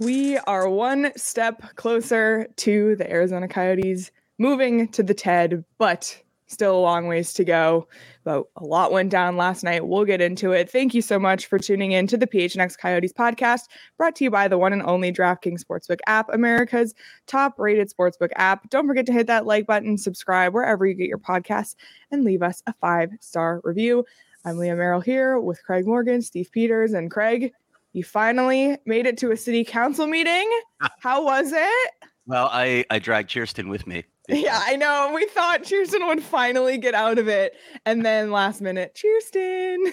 [0.00, 6.16] We are one step closer to the Arizona Coyotes moving to the TED, but
[6.46, 7.88] still a long ways to go.
[8.22, 9.88] But a lot went down last night.
[9.88, 10.70] We'll get into it.
[10.70, 13.62] Thank you so much for tuning in to the PHNX Coyotes podcast,
[13.96, 16.94] brought to you by the one and only DraftKings Sportsbook app, America's
[17.26, 18.70] top rated sportsbook app.
[18.70, 21.74] Don't forget to hit that like button, subscribe wherever you get your podcasts,
[22.12, 24.04] and leave us a five star review.
[24.44, 27.52] I'm Leah Merrill here with Craig Morgan, Steve Peters, and Craig.
[27.92, 30.48] You finally made it to a city council meeting.
[30.82, 30.90] Ah.
[31.00, 31.90] How was it?
[32.26, 34.04] Well, I I dragged Kirsten with me.
[34.30, 35.10] Yeah, I know.
[35.14, 37.54] We thought Kirsten would finally get out of it,
[37.86, 39.86] and then last minute, Kirsten,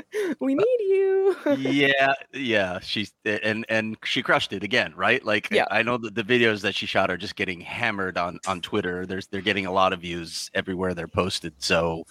[0.40, 1.36] we need you.
[1.58, 2.78] yeah, yeah.
[2.80, 5.22] She's and and she crushed it again, right?
[5.22, 5.66] Like yeah.
[5.70, 9.04] I know that the videos that she shot are just getting hammered on on Twitter.
[9.04, 11.52] There's they're getting a lot of views everywhere they're posted.
[11.58, 12.04] So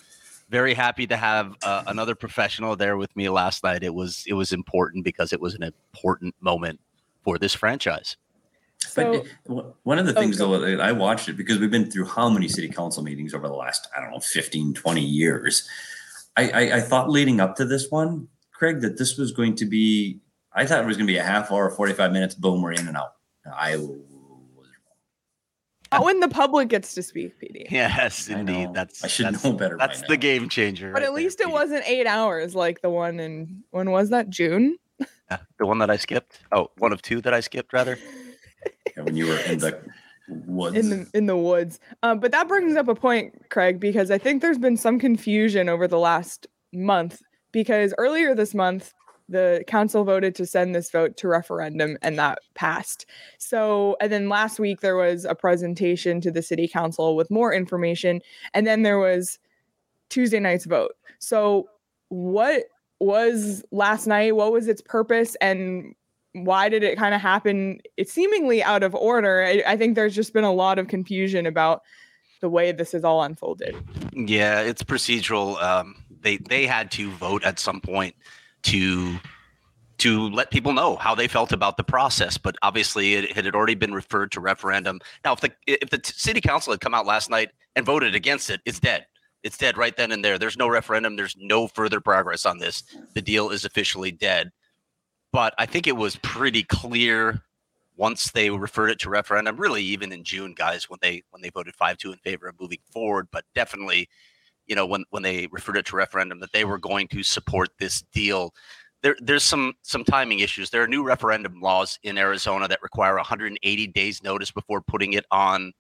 [0.52, 3.84] very happy to have uh, another professional there with me last night.
[3.84, 6.80] It was it was important because it was an important moment
[7.24, 8.18] for this franchise.
[8.80, 10.76] So, but one of the things okay.
[10.76, 13.54] though, I watched it because we've been through how many city council meetings over the
[13.54, 15.68] last, I don't know, 15, 20 years.
[16.36, 19.66] I, I, I thought leading up to this one, Craig, that this was going to
[19.66, 20.20] be,
[20.54, 22.88] I thought it was going to be a half hour, 45 minutes, boom, we're in
[22.88, 23.14] and out.
[23.46, 23.76] I
[25.92, 27.68] not when the public gets to speak, Petey.
[27.70, 28.70] Yes, indeed.
[28.74, 29.78] That's I should that's, know better.
[29.78, 30.92] That's the game changer.
[30.94, 31.60] But right at least there, it Petey.
[31.60, 34.78] wasn't eight hours like the one in when was that June?
[35.00, 36.40] Yeah, the one that I skipped.
[36.52, 37.98] Oh, one of two that I skipped, rather.
[38.96, 39.80] yeah, when you were in the
[40.30, 40.76] woods.
[40.78, 41.80] In the in the woods.
[42.04, 45.70] Um, but that brings up a point, Craig, because I think there's been some confusion
[45.70, 48.94] over the last month because earlier this month
[49.32, 53.06] the council voted to send this vote to referendum and that passed.
[53.38, 57.54] So, and then last week there was a presentation to the city council with more
[57.54, 58.22] information.
[58.54, 59.40] And then there was
[60.10, 60.92] Tuesday night's vote.
[61.20, 61.70] So,
[62.10, 62.66] what
[63.00, 64.36] was last night?
[64.36, 65.36] What was its purpose?
[65.40, 65.96] And
[66.34, 67.80] why did it kind of happen?
[67.98, 69.44] It's seemingly out of order.
[69.44, 71.82] I, I think there's just been a lot of confusion about
[72.42, 73.76] the way this is all unfolded.
[74.14, 75.62] Yeah, it's procedural.
[75.62, 78.16] Um, they they had to vote at some point
[78.64, 79.18] to
[80.02, 82.36] to let people know how they felt about the process.
[82.36, 85.00] But obviously, it, it had already been referred to referendum.
[85.24, 88.50] Now, if the if the city council had come out last night and voted against
[88.50, 89.06] it, it's dead.
[89.44, 90.38] It's dead right then and there.
[90.38, 91.16] There's no referendum.
[91.16, 92.84] There's no further progress on this.
[93.14, 94.52] The deal is officially dead.
[95.32, 97.42] But I think it was pretty clear
[97.96, 101.50] once they referred it to referendum, really even in June, guys, when they when they
[101.50, 103.28] voted five two in favor of moving forward.
[103.32, 104.10] But definitely
[104.72, 107.68] you know, when when they referred it to referendum, that they were going to support
[107.78, 108.54] this deal.
[109.04, 110.70] There, there's some some timing issues.
[110.70, 115.26] There are new referendum laws in Arizona that require 180 days notice before putting it
[115.30, 115.74] on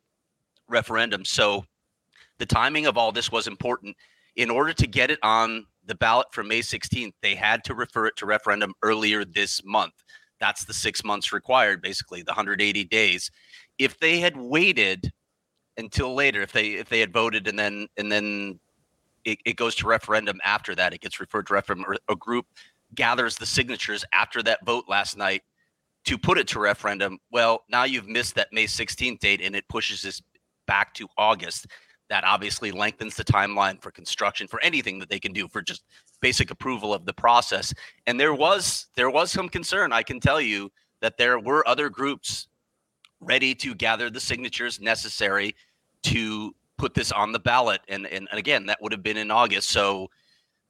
[0.68, 1.24] referendum.
[1.24, 1.64] So
[2.38, 3.96] the timing of all this was important.
[4.36, 8.08] In order to get it on the ballot for May 16th, they had to refer
[8.08, 9.94] it to referendum earlier this month.
[10.42, 13.32] That's the six months required, basically, the 180 days.
[13.78, 15.14] If they had waited
[15.78, 18.60] until later, if they if they had voted and then and then
[19.26, 20.94] it, it goes to referendum after that.
[20.94, 21.96] It gets referred to referendum.
[22.10, 22.46] A group
[22.96, 25.44] gathers the signatures after that vote last night
[26.06, 27.20] to put it to referendum.
[27.32, 30.22] Well, now you've missed that May 16th date and it pushes this
[30.68, 31.68] back to August.
[32.10, 35.84] That obviously lengthens the timeline for construction for anything that they can do for just
[36.22, 37.74] basic approval of the process.
[38.06, 40.72] And there was there was some concern, I can tell you,
[41.02, 42.48] that there were other groups
[43.22, 45.56] ready to gather the signatures necessary
[46.04, 47.80] to put this on the ballot.
[47.88, 49.70] And, and, and again, that would have been in August.
[49.70, 50.10] So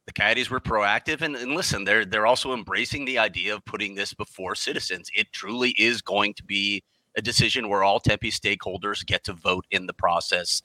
[0.06, 3.96] the Coyotes were proactive and, and listen, they're they're also embracing the idea of putting
[3.96, 5.10] this before citizens.
[5.16, 6.84] It truly is going to be
[7.16, 10.62] a decision where all Tempe stakeholders get to vote in the process.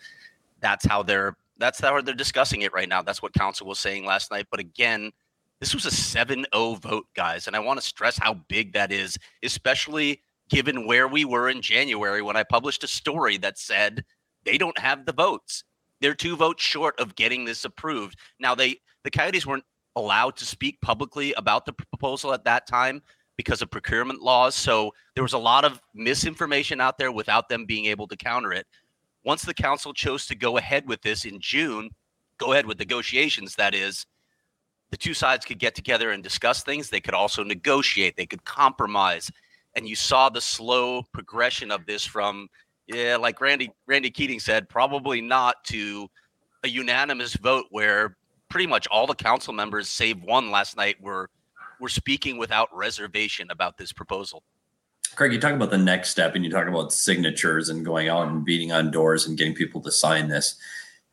[0.60, 3.02] That's how they're that's how they're discussing it right now.
[3.02, 4.49] That's what council was saying last night.
[4.50, 5.12] But again,
[5.60, 7.46] this was a 7-0 vote, guys.
[7.46, 10.20] And I want to stress how big that is, especially
[10.50, 14.04] given where we were in January when I published a story that said
[14.46, 15.64] they don't have the votes.
[16.00, 18.19] They're two votes short of getting this approved.
[18.40, 19.64] Now they the Coyotes weren't
[19.96, 23.02] allowed to speak publicly about the proposal at that time
[23.37, 24.54] because of procurement laws.
[24.54, 28.52] So there was a lot of misinformation out there without them being able to counter
[28.52, 28.66] it.
[29.26, 31.90] once the council chose to go ahead with this in June,
[32.38, 34.06] go ahead with negotiations, that is,
[34.92, 36.88] the two sides could get together and discuss things.
[36.88, 39.28] They could also negotiate, they could compromise.
[39.75, 42.49] And you saw the slow progression of this from,
[42.86, 46.08] yeah, like Randy Randy Keating said, probably not to
[46.64, 48.16] a unanimous vote where
[48.48, 51.30] pretty much all the council members, save one last night, were
[51.80, 54.42] were speaking without reservation about this proposal.
[55.14, 58.28] Craig, you talk about the next step and you talk about signatures and going out
[58.28, 60.56] and beating on doors and getting people to sign this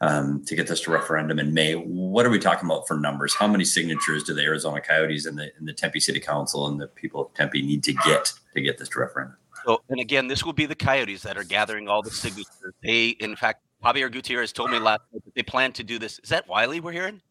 [0.01, 1.73] um, to get this to referendum in May.
[1.73, 3.33] What are we talking about for numbers?
[3.33, 6.79] How many signatures do the Arizona Coyotes and the, and the Tempe City Council and
[6.79, 9.37] the people of Tempe need to get to get this to referendum?
[9.65, 12.73] So, and again, this will be the Coyotes that are gathering all the signatures.
[12.83, 16.19] They, in fact, Xavier Gutierrez told me last night that they plan to do this.
[16.19, 17.21] Is that Wiley we're hearing?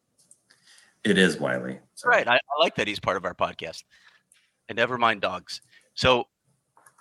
[1.04, 1.80] It is Wiley.
[1.94, 2.16] Sorry.
[2.16, 2.28] Right.
[2.28, 3.84] I, I like that he's part of our podcast.
[4.68, 5.60] And never mind dogs.
[5.94, 6.26] So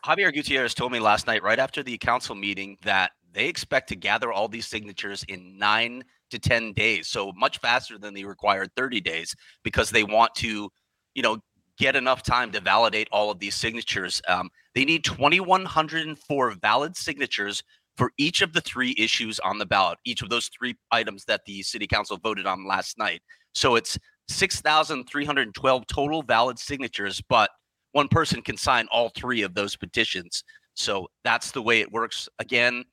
[0.05, 3.95] Xavier Gutierrez told me last night, right after the council meeting, that they expect to
[3.95, 7.07] gather all these signatures in nine to 10 days.
[7.07, 10.69] So much faster than the required 30 days because they want to,
[11.13, 11.37] you know,
[11.77, 14.21] get enough time to validate all of these signatures.
[14.27, 17.63] Um, they need 2,104 valid signatures
[17.97, 21.41] for each of the three issues on the ballot, each of those three items that
[21.45, 23.21] the city council voted on last night.
[23.53, 27.49] So it's 6,312 total valid signatures, but
[27.91, 30.43] one person can sign all three of those petitions.
[30.73, 32.29] So that's the way it works.
[32.39, 32.85] Again,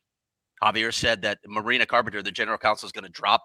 [0.65, 3.43] Xavier said that Marina Carpenter, the general counsel, is going to drop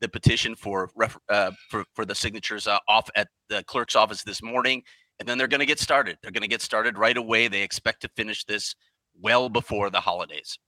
[0.00, 0.90] the petition for
[1.28, 4.82] uh, for for the signatures uh, off at the clerk's office this morning,
[5.22, 6.18] and then they're going to get started.
[6.20, 7.46] They're going to get started right away.
[7.46, 8.74] They expect to finish this
[9.20, 10.58] well before the holidays.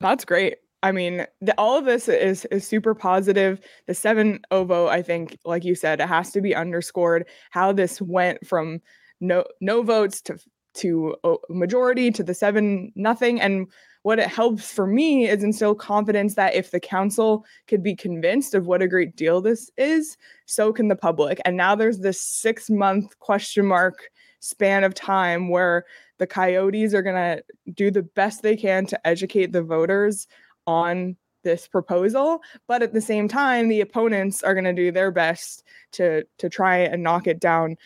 [0.00, 0.56] That's great.
[0.82, 3.60] I mean, the, all of this is is super positive.
[3.88, 8.00] The 7 ovo, I think, like you said, it has to be underscored how this
[8.00, 8.80] went from
[9.20, 10.38] no no votes to
[10.74, 13.40] to a majority to the seven nothing.
[13.40, 13.68] And
[14.02, 18.54] what it helps for me is instill confidence that if the council could be convinced
[18.54, 20.16] of what a great deal this is
[20.46, 21.40] so can the public.
[21.44, 24.10] And now there's this six month question mark
[24.40, 25.86] span of time where
[26.18, 27.42] the coyotes are going to
[27.72, 30.26] do the best they can to educate the voters
[30.66, 32.40] on this proposal.
[32.66, 35.62] But at the same time the opponents are going to do their best
[35.92, 37.76] to to try and knock it down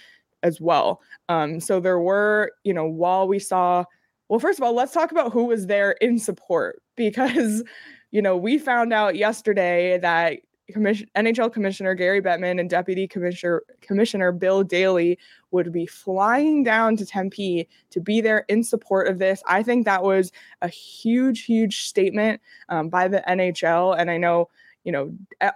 [0.43, 1.01] as well.
[1.29, 3.85] Um, so there were, you know, while we saw,
[4.29, 7.63] well, first of all, let's talk about who was there in support because,
[8.11, 10.39] you know, we found out yesterday that
[10.73, 15.19] Commission, NHL Commissioner Gary Bettman and Deputy Commissioner Commissioner Bill Daly
[15.51, 19.43] would be flying down to Tempe to be there in support of this.
[19.47, 20.31] I think that was
[20.61, 24.51] a huge, huge statement um, by the NHL, and I know
[24.89, 25.13] you know,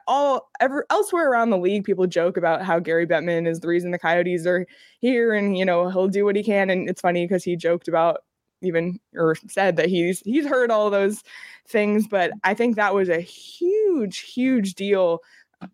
[0.06, 3.90] all ever elsewhere around the league, people joke about how Gary Bettman is the reason
[3.90, 4.66] the Coyotes are
[4.98, 6.68] here, and you know he'll do what he can.
[6.68, 8.24] And it's funny because he joked about
[8.60, 11.22] even or said that he's he's heard all those
[11.66, 15.20] things, but I think that was a huge, huge deal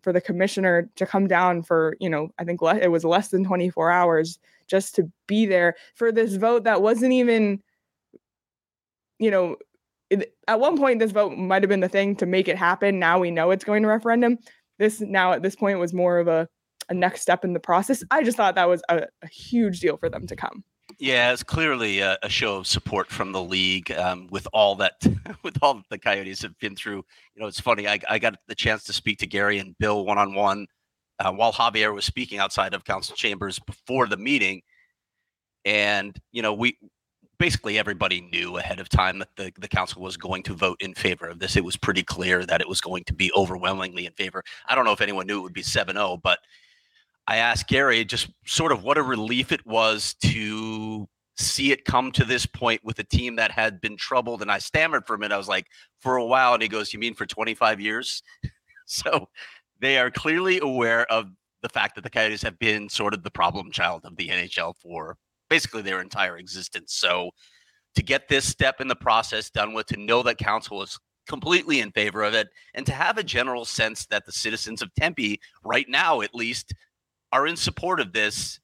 [0.03, 3.27] for the commissioner to come down for you know I think le- it was less
[3.27, 7.61] than 24 hours just to be there for this vote that wasn't even
[9.17, 9.57] you know
[10.47, 12.99] at one point this vote might have been the thing to make it happen.
[12.99, 14.37] Now we know it's going to referendum.
[14.77, 16.47] This now at this point was more of a,
[16.89, 18.03] a next step in the process.
[18.11, 20.63] I just thought that was a, a huge deal for them to come.
[20.97, 24.95] Yeah, it's clearly a, a show of support from the league um, with all that
[25.43, 27.05] with all that the Coyotes have been through.
[27.35, 27.87] You know, it's funny.
[27.87, 30.67] I, I got the chance to speak to Gary and Bill one on one
[31.27, 34.61] while Xavier was speaking outside of council chambers before the meeting,
[35.65, 36.77] and you know we
[37.39, 40.93] basically everybody knew ahead of time that the, the council was going to vote in
[40.93, 41.55] favor of this.
[41.55, 44.43] It was pretty clear that it was going to be overwhelmingly in favor.
[44.67, 46.39] I don't know if anyone knew it would be 7 0, but
[47.27, 52.11] I asked Gary just sort of what a relief it was to see it come
[52.11, 54.41] to this point with a team that had been troubled.
[54.41, 55.33] And I stammered for a minute.
[55.33, 55.67] I was like,
[56.01, 56.53] for a while.
[56.53, 58.21] And he goes, You mean for 25 years?
[58.85, 59.29] so
[59.79, 61.29] they are clearly aware of
[61.61, 64.75] the fact that the Coyotes have been sort of the problem child of the NHL
[64.77, 65.17] for
[65.49, 66.93] basically their entire existence.
[66.93, 67.31] So
[67.95, 71.79] to get this step in the process done with, to know that council is completely
[71.79, 75.39] in favor of it, and to have a general sense that the citizens of Tempe,
[75.63, 76.73] right now at least,
[77.31, 78.59] are in support of this,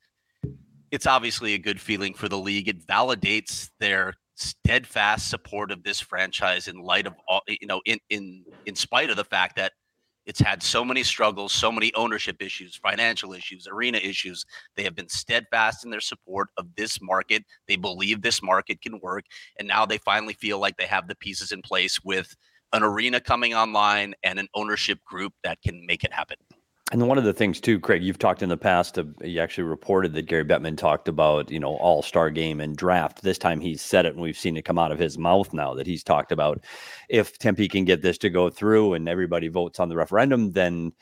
[0.91, 2.67] it's obviously a good feeling for the league.
[2.67, 7.99] It validates their steadfast support of this franchise in light of all, you know, in
[8.09, 9.73] in in spite of the fact that
[10.25, 14.45] it's had so many struggles, so many ownership issues, financial issues, arena issues.
[14.75, 17.43] They have been steadfast in their support of this market.
[17.67, 19.25] They believe this market can work.
[19.59, 22.35] And now they finally feel like they have the pieces in place with
[22.73, 26.37] an arena coming online and an ownership group that can make it happen.
[26.91, 28.99] And one of the things too, Craig, you've talked in the past.
[29.23, 33.23] You actually reported that Gary Bettman talked about, you know, All Star Game and draft.
[33.23, 35.73] This time he's said it, and we've seen it come out of his mouth now
[35.73, 36.63] that he's talked about
[37.09, 40.93] if Tempe can get this to go through and everybody votes on the referendum, then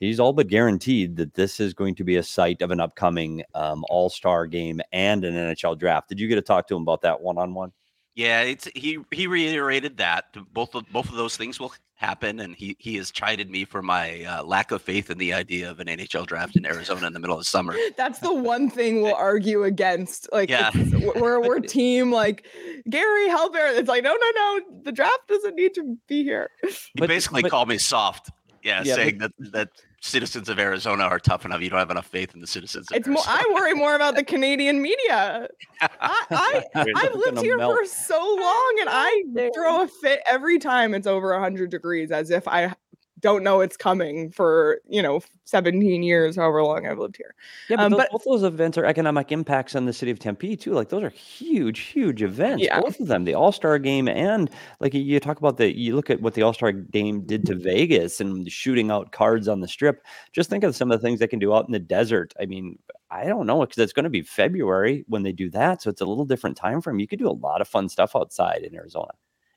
[0.00, 3.44] he's all but guaranteed that this is going to be a site of an upcoming
[3.54, 6.08] um, All Star Game and an NHL draft.
[6.08, 7.70] Did you get to talk to him about that one on one?
[8.16, 12.54] Yeah, it's he he reiterated that both of both of those things will happen, and
[12.54, 15.80] he he has chided me for my uh, lack of faith in the idea of
[15.80, 17.76] an NHL draft in Arizona in the middle of summer.
[17.96, 20.28] That's the one thing we'll argue against.
[20.32, 20.70] Like, yeah.
[21.16, 22.46] we're we're team like
[22.88, 23.76] Gary Helbert.
[23.76, 26.50] It's like no no no, the draft doesn't need to be here.
[26.62, 28.30] He but, basically but, called me soft.
[28.62, 29.68] Yeah, yeah saying but, that that
[30.00, 31.60] citizens of Arizona are tough enough.
[31.60, 32.88] You don't have enough faith in the citizens.
[32.92, 33.22] it's more.
[33.26, 35.48] I worry more about the Canadian media.
[35.80, 37.76] I, I have lived here melt.
[37.76, 42.30] for so long, and I throw a fit every time it's over hundred degrees, as
[42.30, 42.74] if I
[43.20, 47.34] don't know it's coming for you know 17 years however long i've lived here.
[47.68, 50.18] Yeah but, um, those, but both those events are economic impacts on the city of
[50.18, 52.80] tempe too like those are huge huge events yeah.
[52.80, 56.20] both of them the all-star game and like you talk about the you look at
[56.20, 60.04] what the all-star game did to vegas and shooting out cards on the strip.
[60.32, 62.34] Just think of some of the things they can do out in the desert.
[62.40, 62.78] I mean
[63.10, 66.00] i don't know because it's going to be february when they do that so it's
[66.00, 68.74] a little different time frame you could do a lot of fun stuff outside in
[68.74, 69.12] arizona.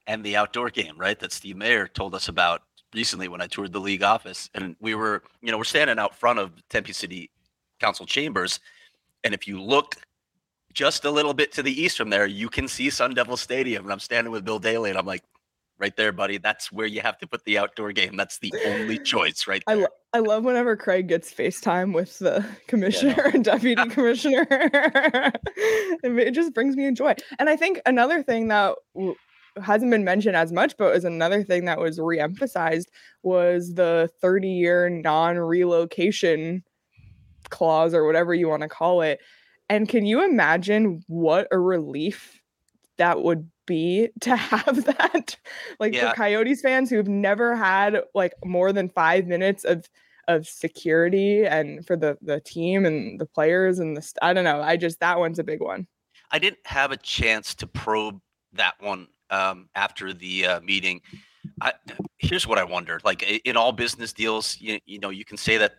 [0.08, 3.74] And the outdoor game right that steve mayer told us about recently when I toured
[3.74, 7.30] the league office, and we were, you know, we're standing out front of Tempe City
[7.80, 8.60] Council chambers,
[9.24, 9.96] and if you look
[10.74, 13.84] just a little bit to the east from there, you can see Sun Devil Stadium.
[13.84, 15.24] And I'm standing with Bill Daly, and I'm like,
[15.82, 16.38] right there, buddy.
[16.38, 18.16] That's where you have to put the outdoor game.
[18.16, 19.76] That's the only choice, right there.
[19.76, 23.32] I, lo- I love whenever Craig gets FaceTime with the commissioner yeah.
[23.34, 24.48] and deputy commissioner.
[24.50, 27.16] it just brings me joy.
[27.40, 28.76] And I think another thing that
[29.62, 32.88] hasn't been mentioned as much, but was another thing that was reemphasized
[33.24, 36.64] was the 30 year non relocation
[37.50, 39.20] clause or whatever you want to call it.
[39.70, 42.42] And can you imagine what a relief
[42.98, 45.38] that would be to have that?
[45.80, 46.10] like yeah.
[46.10, 49.88] for Coyotes fans who've never had like more than five minutes of
[50.28, 54.62] of security and for the the team and the players and the I don't know.
[54.62, 55.88] I just that one's a big one.
[56.32, 58.22] I didn't have a chance to probe
[58.54, 61.02] that one um, after the uh, meeting.
[61.62, 61.74] I,
[62.20, 65.58] here's what I wondered: like in all business deals, you, you know, you can say
[65.58, 65.74] that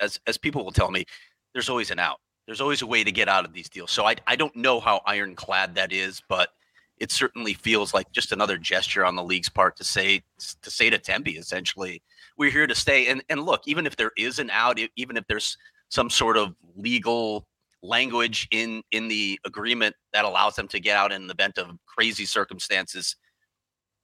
[0.00, 1.04] as as people will tell me,
[1.52, 2.18] there's always an out.
[2.46, 3.90] There's always a way to get out of these deals.
[3.90, 6.50] So I I don't know how ironclad that is, but
[6.98, 10.22] it certainly feels like just another gesture on the league's part to say
[10.62, 12.02] to say to Tempe essentially,
[12.36, 13.08] we're here to stay.
[13.08, 15.56] And and look, even if there is an out, even if there's
[15.88, 17.46] some sort of legal
[17.82, 21.76] language in in the agreement that allows them to get out in the event of
[21.86, 23.16] crazy circumstances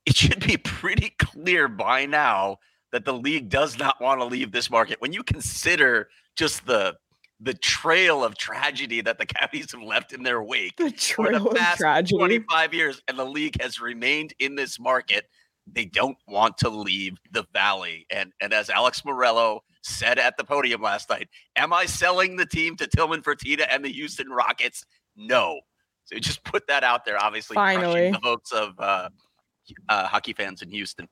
[0.04, 2.56] it should be pretty clear by now
[2.92, 6.97] that the league does not want to leave this market when you consider just the
[7.40, 11.50] the trail of tragedy that the Coyotes have left in their wake the for the
[11.54, 12.16] past tragedy.
[12.16, 15.25] 25 years and the league has remained in this market
[15.70, 20.45] they don't want to leave the valley and and as alex Meruelo said at the
[20.45, 24.85] podium last night, Am I selling the team to Tillman Fertitta and the Houston Rockets?
[25.16, 25.61] No.
[26.04, 27.54] So just put that out there, obviously.
[27.54, 28.12] Finally.
[28.12, 29.09] The votes of uh,
[29.88, 31.09] uh, hockey fans in Houston.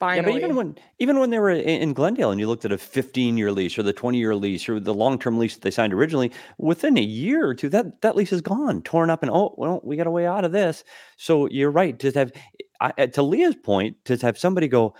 [0.00, 0.34] Finally.
[0.34, 2.78] Yeah, but even when even when they were in Glendale and you looked at a
[2.78, 5.70] 15 year lease or the 20 year lease or the long term lease that they
[5.70, 9.30] signed originally, within a year or two, that that lease is gone, torn up, and
[9.30, 10.82] oh well, we got a way out of this.
[11.16, 12.32] So you're right to have,
[12.80, 14.94] I, to Leah's point, to have somebody go,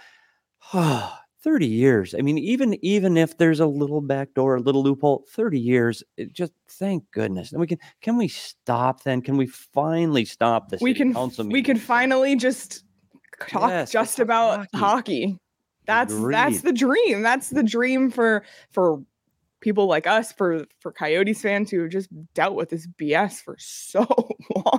[0.73, 2.15] oh, 30 years.
[2.19, 6.03] I mean, even even if there's a little back door, a little loophole, 30 years,
[6.17, 7.53] it just thank goodness.
[7.53, 9.21] And we can can we stop then?
[9.21, 10.81] Can we finally stop this?
[10.81, 11.15] We can
[11.51, 12.83] we can finally just
[13.49, 14.79] talk yes, just about hockey.
[14.79, 15.39] hockey.
[15.87, 16.35] That's Agreed.
[16.35, 17.21] that's the dream.
[17.21, 19.03] That's the dream for for
[19.61, 23.57] people like us, for for Coyotes fans who have just dealt with this BS for
[23.61, 24.07] so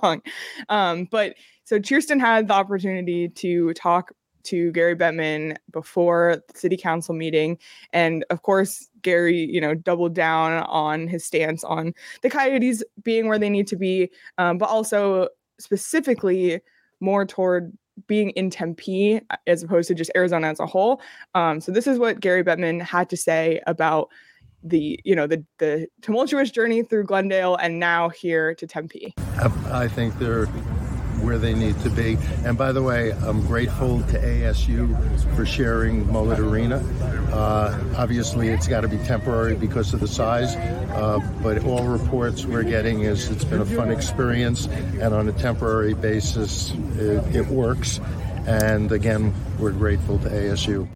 [0.04, 0.24] long.
[0.70, 4.12] Um, but so Kirsten had the opportunity to talk
[4.46, 7.58] to Gary Bettman before the city council meeting.
[7.94, 13.28] And of course, Gary, you know, doubled down on his stance on the Coyotes being
[13.28, 16.62] where they need to be, um, but also specifically
[17.00, 17.72] more toward
[18.08, 21.02] being in Tempe as opposed to just Arizona as a whole.
[21.34, 24.10] Um, so this is what Gary Bettman had to say about
[24.64, 29.14] the you know the the tumultuous journey through Glendale and now here to Tempe.
[29.72, 30.48] I think they're
[31.22, 32.18] where they need to be.
[32.44, 36.78] And by the way, I'm grateful to ASU for sharing Mullet Arena.
[37.32, 42.46] Uh, obviously, it's got to be temporary because of the size, uh, but all reports
[42.46, 47.48] we're getting is it's been a fun experience, and on a temporary basis, it, it
[47.48, 48.00] works.
[48.48, 50.88] And again, we're grateful to ASU.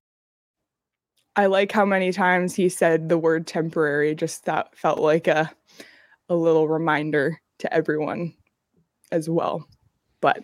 [1.36, 4.14] I like how many times he said the word temporary.
[4.14, 5.52] Just that felt like a
[6.30, 8.34] a little reminder to everyone
[9.12, 9.68] as well.
[10.22, 10.44] But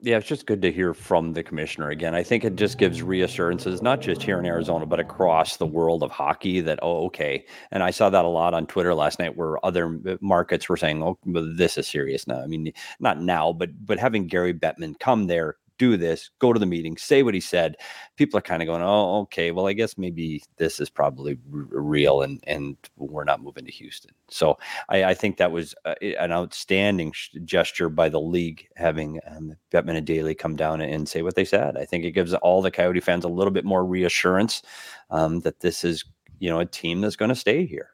[0.00, 2.14] yeah, it's just good to hear from the commissioner again.
[2.14, 6.02] I think it just gives reassurances, not just here in Arizona, but across the world
[6.02, 7.44] of hockey that, oh, okay.
[7.72, 10.76] And I saw that a lot on Twitter last night where other uh, markets were
[10.76, 12.40] saying, oh, this is serious now.
[12.40, 16.60] I mean, not now, but but having Gary Bettman come there do this, go to
[16.60, 17.74] the meeting, say what he said.
[18.16, 21.66] People are kind of going, oh, okay, well, I guess maybe this is probably r-
[21.70, 24.12] real and, and we're not moving to Houston.
[24.28, 24.58] So
[24.88, 29.56] I, I think that was uh, an outstanding sh- gesture by the league having um,
[29.72, 31.76] Bettman and Daly come down and, say what they said.
[31.76, 34.62] I think it gives all the Coyote fans a little bit more reassurance
[35.10, 36.04] um, that this is,
[36.38, 37.90] you know, a team that's going to stay here.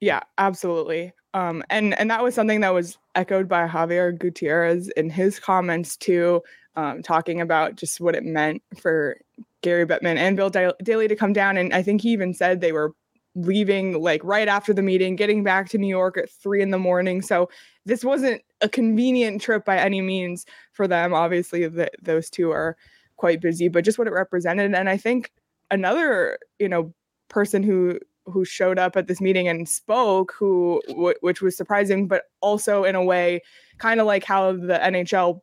[0.00, 1.12] Yeah, absolutely.
[1.34, 5.96] Um, and and that was something that was echoed by Xavier Gutierrez in his comments
[5.96, 6.42] too,
[6.76, 9.16] um, talking about just what it meant for
[9.62, 11.56] Gary Bettman and Bill Daly to come down.
[11.56, 12.92] And I think he even said they were
[13.34, 16.78] leaving like right after the meeting, getting back to New York at three in the
[16.78, 17.22] morning.
[17.22, 17.48] So
[17.84, 21.12] this wasn't a convenient trip by any means for them.
[21.12, 22.76] Obviously, the, those two are
[23.16, 24.74] quite busy, but just what it represented.
[24.74, 25.32] And I think
[25.70, 26.92] another, you know,
[27.28, 32.08] person who who showed up at this meeting and spoke who w- which was surprising
[32.08, 33.40] but also in a way
[33.78, 35.40] kind of like how the NHL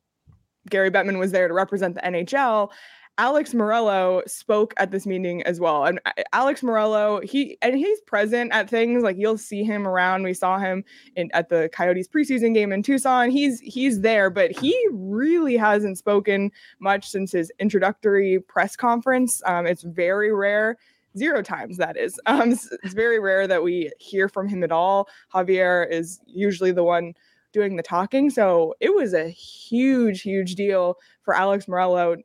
[0.70, 2.70] Gary Bettman was there to represent the NHL
[3.18, 5.86] Alex Meruelo spoke at this meeting as well.
[5.86, 10.24] And uh, Alex Meruelo, he and he's present at things like you'll see him around.
[10.24, 10.84] We saw him
[11.16, 13.30] in at the Coyotes preseason game in Tucson.
[13.30, 19.42] He's he's there, but he really hasn't spoken much since his introductory press conference.
[19.46, 20.78] Um, it's very rare
[21.18, 25.10] zero times that is um it's, very rare that we hear from him at all
[25.34, 27.14] Xavier is usually the one
[27.52, 32.18] doing the talking so it was a huge huge deal for alex Meruelo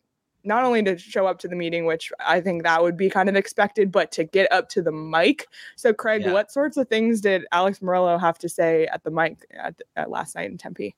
[0.44, 3.28] not only to show up to the meeting which i think that would be kind
[3.28, 6.32] of expected but to get up to the mic so craig yeah.
[6.32, 10.10] what sorts of things did alex Meruelo have to say at the mic at, at
[10.10, 10.94] last night in tempe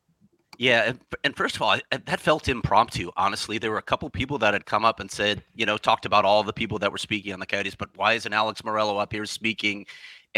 [0.59, 3.13] yeah, and, and first of all, that felt impromptu.
[3.17, 6.05] Honestly, there were a couple people that had come up and said, you know, talked
[6.05, 9.01] about all the people that were speaking on the Coyotes, but why isn't Alex Meruelo
[9.01, 9.87] up here speaking?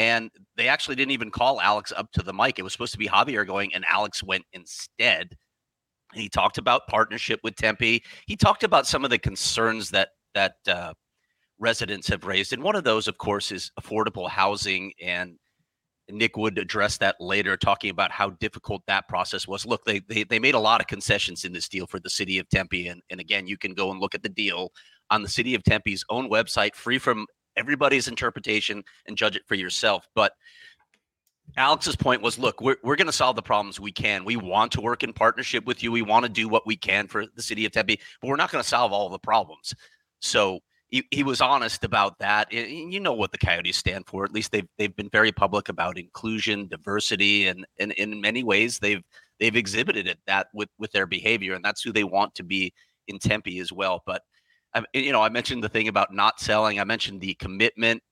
[0.00, 2.58] And they actually didn't even call Alex up to the mic.
[2.58, 5.36] It was supposed to be Xavier going, and Alex went instead.
[6.14, 8.02] He talked about partnership with Tempe.
[8.26, 10.94] He talked about some of the concerns that that uh,
[11.58, 15.36] residents have raised, and one of those, of course, is affordable housing and
[16.08, 19.66] Nick would address that later, talking about how difficult that process was.
[19.66, 22.38] Look, they, they they made a lot of concessions in this deal for the city
[22.38, 24.72] of Tempe, and and again, you can go and look at the deal
[25.10, 29.54] on the city of Tempe's own website, free from everybody's interpretation, and judge it for
[29.54, 30.06] yourself.
[30.14, 30.32] But
[31.56, 34.24] Alex's point was, look, we're we're going to solve the problems we can.
[34.24, 35.92] We want to work in partnership with you.
[35.92, 38.50] We want to do what we can for the city of Tempe, but we're not
[38.50, 39.74] going to solve all the problems.
[40.20, 40.60] So
[40.90, 42.52] he, he was honest about that.
[42.52, 44.24] And you know what the Coyotes stand for.
[44.24, 48.78] At least they've they've been very public about inclusion, diversity, and and in many ways
[48.78, 49.02] they've
[49.38, 52.72] they've exhibited it that with with their behavior, and that's who they want to be
[53.08, 54.02] in Tempe as well.
[54.04, 54.22] But
[54.74, 56.78] um, you know, I mentioned the thing about not selling.
[56.78, 58.02] I mentioned the commitment.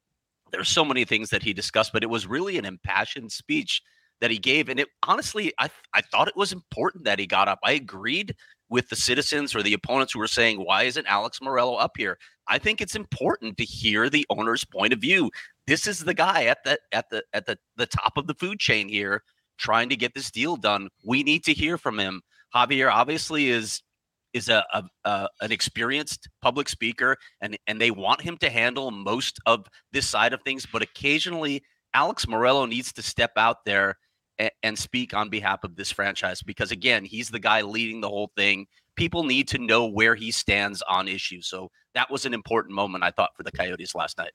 [0.50, 3.82] There's so many things that he discussed, but it was really an impassioned speech
[4.20, 7.48] that he gave, and it honestly, I I thought it was important that he got
[7.48, 7.60] up.
[7.62, 8.34] I agreed
[8.68, 12.18] with the citizens or the opponents who were saying, why isn't Alex Meruelo up here?
[12.48, 15.30] I think it's important to hear the owner's point of view.
[15.66, 18.58] This is the guy at the at the at the, the top of the food
[18.58, 19.22] chain here
[19.58, 20.88] trying to get this deal done.
[21.04, 22.22] We need to hear from him.
[22.56, 23.82] Xavier obviously is
[24.34, 28.90] is a, a, a, an experienced public speaker and and they want him to handle
[28.90, 31.62] most of this side of things but occasionally
[31.94, 33.96] Alex Meruelo needs to step out there
[34.38, 38.08] and, and speak on behalf of this franchise because again, he's the guy leading the
[38.08, 38.66] whole thing.
[38.96, 41.48] People need to know where he stands on issues.
[41.48, 44.32] So that was an important moment, I thought, for the Coyotes last night.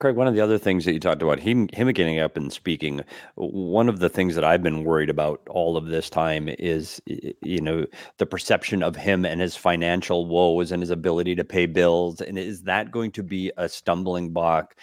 [0.00, 2.52] Craig, one of the other things that you talked about, him him getting up and
[2.52, 3.02] speaking,
[3.36, 7.60] one of the things that I've been worried about all of this time is, you
[7.60, 7.86] know,
[8.18, 12.20] the perception of him and his financial woes and his ability to pay bills.
[12.20, 14.74] And is that going to be a stumbling block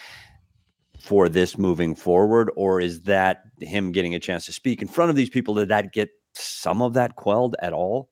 [1.00, 5.10] for this moving forward, or is that him getting a chance to speak in front
[5.10, 5.56] of these people?
[5.56, 8.10] Did that get some of that quelled at all?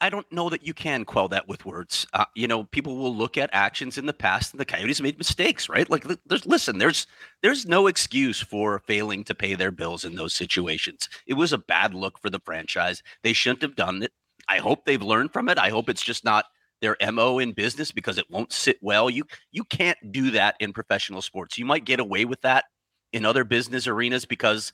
[0.00, 2.06] I, don't know that you can quell that with words.
[2.12, 5.18] Uh, you know, people will look at actions in the past, and the Coyotes made
[5.18, 5.88] mistakes, right?
[5.90, 7.06] Like, there's listen, there's
[7.42, 11.08] there's no excuse for failing to pay their bills in those situations.
[11.26, 13.02] It was a bad look for the franchise.
[13.22, 14.12] They shouldn't have done it.
[14.48, 15.58] I hope they've learned from it.
[15.58, 16.44] I hope it's just not
[16.82, 20.72] their mo in business because it won't sit well you you can't do that in
[20.72, 22.64] professional sports you might get away with that
[23.12, 24.72] in other business arenas because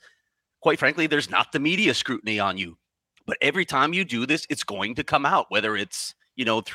[0.62, 2.78] quite frankly there's not the media scrutiny on you
[3.28, 6.62] but every time you do this it's going to come out whether it's you know
[6.62, 6.74] th-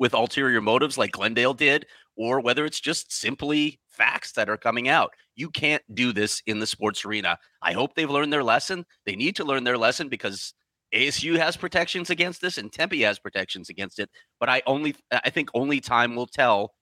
[0.00, 4.88] with ulterior motives like Glendale did, or whether it's just simply facts that are coming
[4.88, 5.12] out.
[5.36, 7.38] You can't do this in the sports arena.
[7.62, 8.86] I hope they've learned their lesson.
[9.04, 10.54] They need to learn their lesson because
[10.94, 14.08] ASU has protections against this and Tempe has protections against it.
[14.40, 16.72] But I only I think only time will tell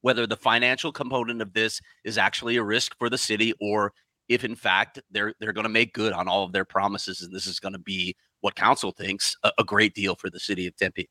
[0.00, 3.92] whether the financial component of this is actually a risk for the city or
[4.28, 7.34] if in fact they're they're going to make good on all of their promises and
[7.34, 10.66] this is going to be what council thinks a, a great deal for the city
[10.66, 11.08] of Tempe.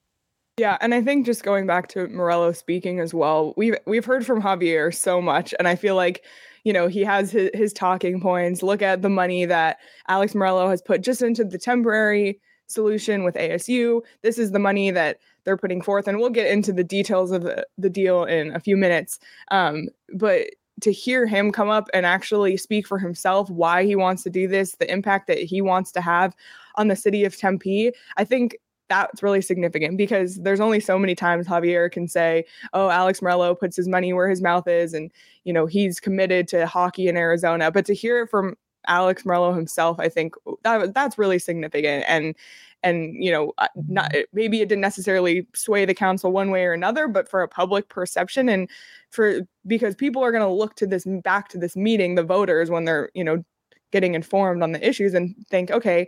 [0.58, 4.26] Yeah, and I think just going back to Meruelo speaking as well, we've we've heard
[4.26, 6.24] from Xavier so much, and I feel like
[6.64, 8.64] you know he has his, his talking points.
[8.64, 13.36] Look at the money that Alex Meruelo has put just into the temporary solution with
[13.36, 14.02] ASU.
[14.24, 17.44] This is the money that they're putting forth, and we'll get into the details of
[17.44, 19.20] the, the deal in a few minutes.
[19.52, 20.48] Um, but
[20.82, 24.48] to hear him come up and actually speak for himself why he wants to do
[24.48, 26.36] this, the impact that he wants to have
[26.78, 28.58] on the city of Tempe, I think
[28.90, 33.58] that's really significant because there's only so many times Xavier can say, "Oh, Alex Meruelo
[33.60, 35.12] puts his money where his mouth is," and
[35.44, 37.72] you know he's committed to hockey in Arizona.
[37.72, 38.56] But to hear it from
[38.88, 42.06] Alex Meruelo himself, I think oh, that that's really significant.
[42.08, 42.36] And
[42.84, 46.74] and you know, uh, not maybe it didn't necessarily sway the council one way or
[46.74, 48.70] another, but for a public perception and
[49.10, 52.70] for because people are going to look to this back to this meeting, the voters
[52.70, 53.44] when they're you know
[53.92, 56.08] getting informed on the issues and think, okay,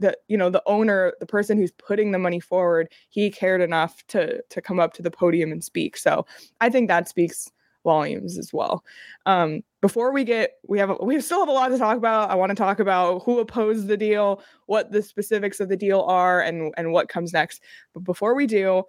[0.00, 4.04] the you know the owner the person who's putting the money forward he cared enough
[4.08, 5.96] to to come up to the podium and speak.
[5.96, 6.26] So
[6.60, 7.50] i think that speaks
[7.84, 8.84] volumes as well.
[9.26, 12.30] Um before we get we have we still have a lot to talk about.
[12.30, 16.02] I want to talk about who opposed the deal what the specifics of the deal
[16.02, 17.62] are and and what comes next.
[17.94, 18.84] But before we do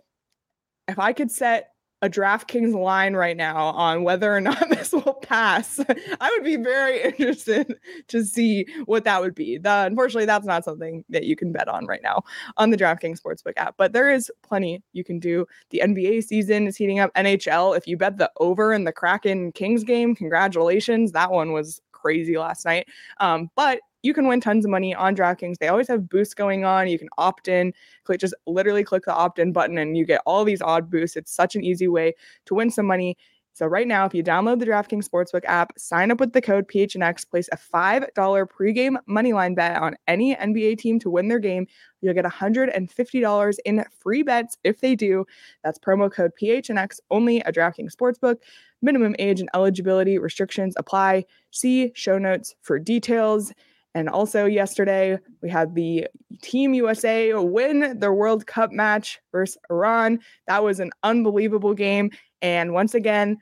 [0.87, 1.69] if i could set
[2.01, 5.79] a DraftKings line right now on whether or not this will pass,
[6.19, 7.75] I would be very interested
[8.07, 9.57] to see what that would be.
[9.57, 12.23] The, unfortunately, that's not something that you can bet on right now
[12.57, 15.45] on the DraftKings Sportsbook app, but there is plenty you can do.
[15.69, 17.13] The NBA season is heating up.
[17.13, 21.11] NHL, if you bet the over in the Kraken Kings game, congratulations.
[21.11, 22.87] That one was crazy last night.
[23.19, 25.57] Um, but you can win tons of money on DraftKings.
[25.57, 26.87] They always have boosts going on.
[26.87, 30.21] You can opt in, click just literally click the opt in button and you get
[30.25, 31.15] all these odd boosts.
[31.17, 32.13] It's such an easy way
[32.45, 33.17] to win some money.
[33.53, 36.69] So right now, if you download the DraftKings Sportsbook app, sign up with the code
[36.69, 41.67] PHNX, place a $5 pregame moneyline bet on any NBA team to win their game,
[41.99, 45.25] you'll get $150 in free bets if they do.
[45.65, 48.37] That's promo code PHNX only at DraftKings Sportsbook.
[48.81, 51.25] Minimum age and eligibility restrictions apply.
[51.51, 53.51] See show notes for details.
[53.93, 56.07] And also yesterday, we had the
[56.41, 60.19] Team USA win their World Cup match versus Iran.
[60.47, 62.11] That was an unbelievable game.
[62.41, 63.37] And once again,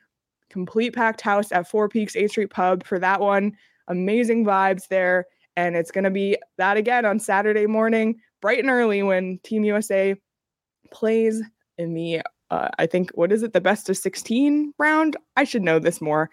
[0.50, 3.56] complete packed house at Four Peaks 8th Street Pub for that one.
[3.88, 5.26] Amazing vibes there.
[5.56, 9.64] And it's going to be that again on Saturday morning, bright and early when Team
[9.64, 10.16] USA
[10.92, 11.44] plays
[11.78, 15.16] in the, uh, I think, what is it, the best of 16 round?
[15.36, 16.30] I should know this more.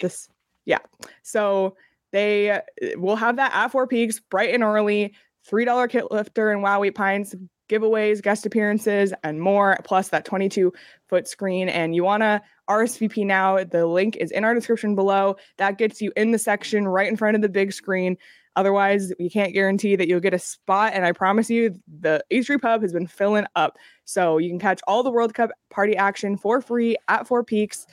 [0.00, 0.28] This,
[0.64, 0.78] yeah.
[1.22, 1.76] So
[2.12, 2.60] they uh,
[2.96, 5.14] will have that at Four Peaks, bright and early,
[5.50, 7.34] $3 Kilt Lifter and Wow Wheat Pints,
[7.68, 10.72] giveaways, guest appearances, and more, plus that 22
[11.08, 11.68] foot screen.
[11.68, 13.64] And you want to RSVP now.
[13.64, 15.36] The link is in our description below.
[15.58, 18.16] That gets you in the section right in front of the big screen.
[18.54, 20.92] Otherwise, we can't guarantee that you'll get a spot.
[20.94, 23.78] And I promise you, the H3 Pub has been filling up.
[24.04, 27.86] So you can catch all the World Cup party action for free at Four Peaks.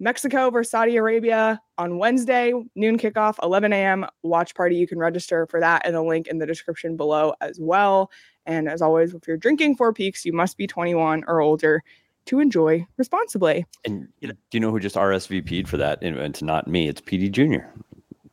[0.00, 4.06] Mexico versus Saudi Arabia on Wednesday, noon kickoff, 11 a.m.
[4.22, 4.74] watch party.
[4.74, 8.10] You can register for that in the link in the description below as well.
[8.46, 11.84] And as always, if you're drinking Four Peaks, you must be 21 or older
[12.26, 13.66] to enjoy responsibly.
[13.84, 16.02] And do you know who just RSVP'd for that?
[16.02, 17.58] And it's not me, it's Petey Jr.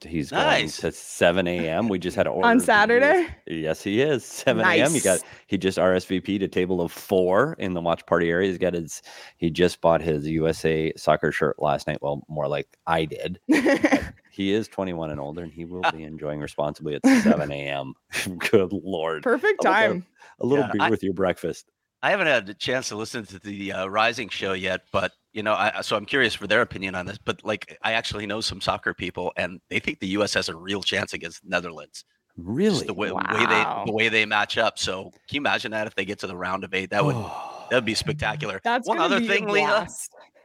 [0.05, 0.79] He's nice.
[0.81, 1.89] going to 7 a.m.
[1.89, 3.27] We just had an order on Saturday.
[3.47, 4.79] Yes, he is 7 nice.
[4.79, 4.91] a.m.
[4.91, 8.49] He got he just RSVP'd a table of four in the watch party area.
[8.49, 9.01] He's got his
[9.37, 11.97] he just bought his USA soccer shirt last night.
[12.01, 13.39] Well, more like I did.
[14.31, 17.93] he is 21 and older, and he will be enjoying responsibly at 7 a.m.
[18.37, 19.23] Good lord!
[19.23, 20.05] Perfect time.
[20.39, 21.71] A, a little yeah, beer I, with your breakfast.
[22.03, 25.43] I haven't had a chance to listen to the uh, Rising show yet, but you
[25.43, 27.19] know, I, so I'm curious for their opinion on this.
[27.23, 30.33] But like, I actually know some soccer people, and they think the U.S.
[30.33, 32.05] has a real chance against Netherlands.
[32.37, 33.21] Really, Just the way, wow.
[33.31, 34.79] way, they the way they match up.
[34.79, 36.89] So can you imagine that if they get to the round of eight?
[36.89, 38.59] That would that would be spectacular.
[38.63, 39.87] That's one other thing, Leah.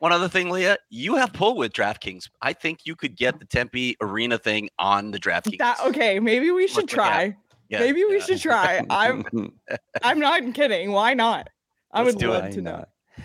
[0.01, 0.77] One other thing, Leah.
[0.91, 2.29] You have pull with DraftKings.
[2.43, 5.59] I think you could get the Tempe Arena thing on the DraftKings.
[5.59, 6.21] That okay?
[6.21, 7.35] Maybe we should try.
[7.71, 8.07] Yeah, Maybe yeah.
[8.09, 8.85] we should try.
[8.91, 9.25] I'm
[10.03, 10.93] I'm not kidding.
[10.93, 11.49] Why not?
[11.93, 12.53] I Let's would love it.
[12.53, 12.85] to know.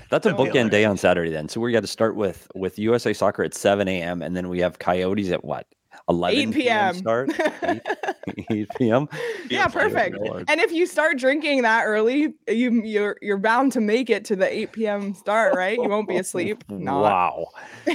[0.09, 1.49] That's a bookend day on Saturday then.
[1.49, 4.21] So we got to start with with USA Soccer at 7 a.m.
[4.21, 5.67] and then we have Coyotes at what?
[6.09, 6.93] 11 8 p.m.
[6.95, 7.29] start.
[7.63, 7.81] 8,
[8.49, 9.09] 8 p.m.
[9.49, 10.17] yeah, perfect.
[10.47, 14.35] And if you start drinking that early, you you're you're bound to make it to
[14.35, 15.13] the 8 p.m.
[15.13, 15.77] start, right?
[15.77, 16.63] You won't be asleep.
[16.69, 17.01] Not.
[17.01, 17.47] Wow.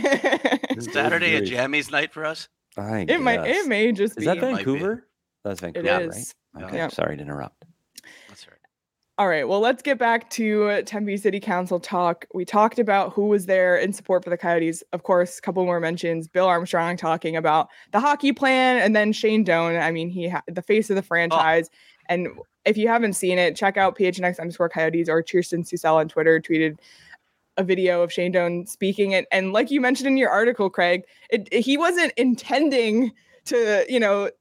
[0.80, 2.48] Saturday a jammies night for us.
[2.76, 4.26] I it might it may just Is be.
[4.26, 4.40] that.
[4.40, 5.06] Vancouver?
[5.44, 6.34] That's Vancouver, It is.
[6.54, 6.64] right?
[6.64, 6.76] Okay.
[6.76, 6.88] Yeah.
[6.88, 7.64] Sorry to interrupt.
[9.22, 12.26] All right, well, let's get back to Tempe City Council talk.
[12.34, 14.82] We talked about who was there in support for the Coyotes.
[14.92, 16.26] Of course, a couple more mentions.
[16.26, 19.76] Bill Armstrong talking about the hockey plan, and then Shane Doan.
[19.76, 21.70] I mean, he ha- the face of the franchise.
[21.72, 21.76] Oh.
[22.08, 22.28] And
[22.64, 26.40] if you haven't seen it, check out PHNX underscore Coyotes or Kirsten Susel on Twitter
[26.40, 26.80] tweeted
[27.56, 29.14] a video of Shane Doan speaking.
[29.14, 33.12] And, and like you mentioned in your article, Craig, it, it- he wasn't intending
[33.44, 34.32] to, you know,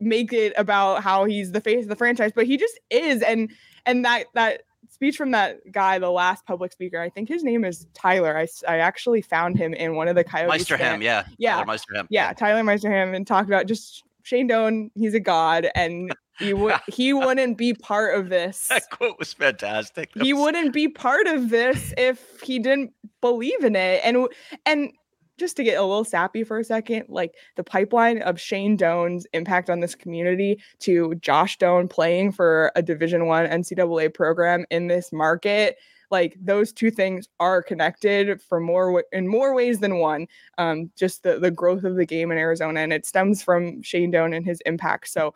[0.00, 3.20] make it about how he's the face of the franchise, but he just is.
[3.20, 3.50] And
[3.90, 7.64] and that that speech from that guy, the last public speaker, I think his name
[7.64, 8.36] is Tyler.
[8.36, 10.68] I, I actually found him in one of the Coyotes.
[10.68, 11.24] Meisterham, yeah.
[11.38, 11.54] Yeah.
[11.54, 12.06] Tyler Meisterham.
[12.10, 14.90] yeah, Tyler Meisterham, and talked about just Shane Doan.
[14.94, 18.68] He's a god, and he would he wouldn't be part of this.
[18.68, 20.12] That quote was fantastic.
[20.12, 24.00] That He wouldn't be part of this if he didn't believe in it.
[24.04, 24.28] And
[24.66, 24.92] and
[25.40, 29.26] just to get a little sappy for a second, like the pipeline of Shane Doan's
[29.32, 34.86] impact on this community to Josh Doan playing for a Division One NCAA program in
[34.86, 35.78] this market,
[36.10, 40.28] like those two things are connected for more in more ways than one.
[40.58, 44.10] Um, just the the growth of the game in Arizona, and it stems from Shane
[44.10, 45.08] Doan and his impact.
[45.08, 45.34] So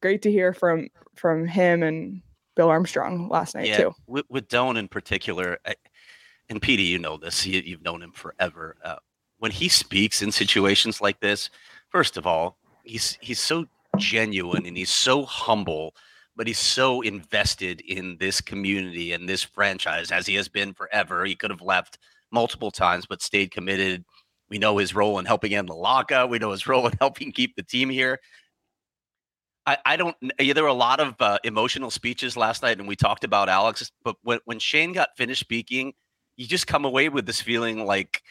[0.00, 2.22] great to hear from from him and
[2.56, 3.94] Bill Armstrong last night yeah, too.
[4.06, 5.74] With, with Doan in particular, I,
[6.48, 7.46] and Petey, you know this.
[7.46, 8.76] You, you've known him forever.
[8.84, 8.96] Uh,
[9.42, 11.50] when he speaks in situations like this,
[11.88, 13.66] first of all, he's he's so
[13.98, 15.96] genuine and he's so humble,
[16.36, 21.24] but he's so invested in this community and this franchise as he has been forever.
[21.24, 21.98] He could have left
[22.30, 24.04] multiple times, but stayed committed.
[24.48, 26.30] We know his role in helping end the lockout.
[26.30, 28.20] We know his role in helping keep the team here.
[29.66, 30.14] I, I don't.
[30.38, 33.48] Yeah, there were a lot of uh, emotional speeches last night, and we talked about
[33.48, 33.90] Alex.
[34.04, 35.94] But when when Shane got finished speaking,
[36.36, 38.22] you just come away with this feeling like,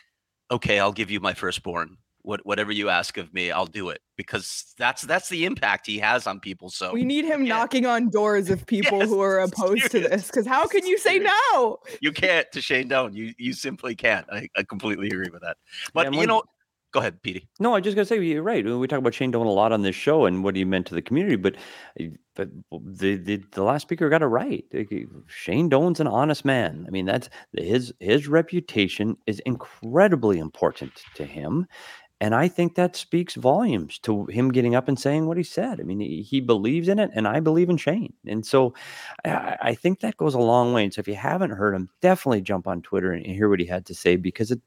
[0.51, 1.97] okay, I'll give you my firstborn.
[2.23, 5.97] What whatever you ask of me, I'll do it because that's that's the impact he
[5.97, 6.69] has on people.
[6.69, 7.55] So We need him yeah.
[7.57, 10.27] knocking on doors of people Yes, who are opposed to this.
[10.27, 11.31] Because how can you say serious.
[11.55, 11.79] no?
[11.99, 13.15] you can't to Shane Doan.
[13.15, 14.27] You you simply can't.
[14.31, 15.57] I, I completely agree with that.
[15.95, 16.43] But and you know,
[16.91, 17.47] go ahead, Petey.
[17.59, 18.65] No, I just gotta say you're right.
[18.65, 20.95] We talk about Shane Doan a lot on this show and what he meant to
[20.95, 21.55] the community, but
[21.99, 24.65] uh, but the the, the last speaker got it right.
[25.27, 26.85] Shane Doan's an honest man.
[26.87, 31.67] I mean, that's his his reputation is incredibly important to him.
[32.21, 35.81] And I think that speaks volumes to him getting up and saying what he said.
[35.81, 38.13] I mean, he, he believes in it, and I believe in Shane.
[38.27, 38.75] And so
[39.25, 40.83] I, I think that goes a long way.
[40.83, 43.65] And so if you haven't heard him, definitely jump on Twitter and hear what he
[43.65, 44.61] had to say because it,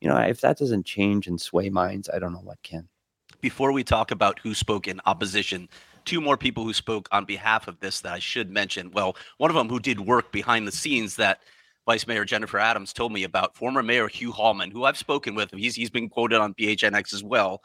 [0.00, 2.88] you know, if that doesn't change and sway minds, I don't know what can.
[3.40, 5.68] before we talk about who spoke in opposition,
[6.04, 8.90] two more people who spoke on behalf of this that I should mention.
[8.90, 11.40] Well, one of them who did work behind the scenes that
[11.86, 15.52] Vice Mayor Jennifer Adams told me about, former Mayor Hugh Hallman, who I've spoken with.
[15.52, 17.62] He's he's been quoted on PHNX as well.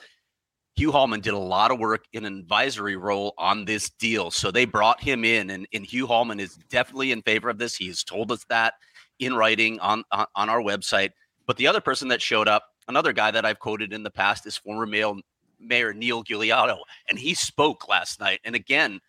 [0.76, 4.32] Hugh Hallman did a lot of work in an advisory role on this deal.
[4.32, 7.76] So they brought him in, and, and Hugh Hallman is definitely in favor of this.
[7.76, 8.76] He has told us that
[9.20, 11.10] in writing on, on, on our website.
[11.46, 14.46] But the other person that showed up, another guy that I've quoted in the past,
[14.48, 15.14] is former Mayor,
[15.60, 16.78] Mayor Neil Giuliano.
[17.10, 18.40] And he spoke last night.
[18.46, 19.02] And again,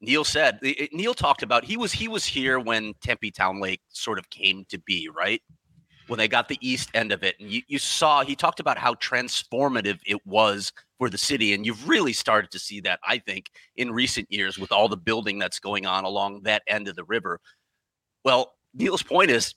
[0.00, 3.60] Neil said i- i- Neil talked about he was he was here when Tempe Town
[3.60, 5.42] Lake sort of came to be, right?
[6.06, 7.36] When they got the east end of it.
[7.38, 11.54] And you, you saw he talked about how transformative it was for the city.
[11.54, 14.96] And you've really started to see that, I think, in recent years with all the
[14.96, 17.40] building that's going on along that end of the river.
[18.24, 19.54] Well, Neil's point is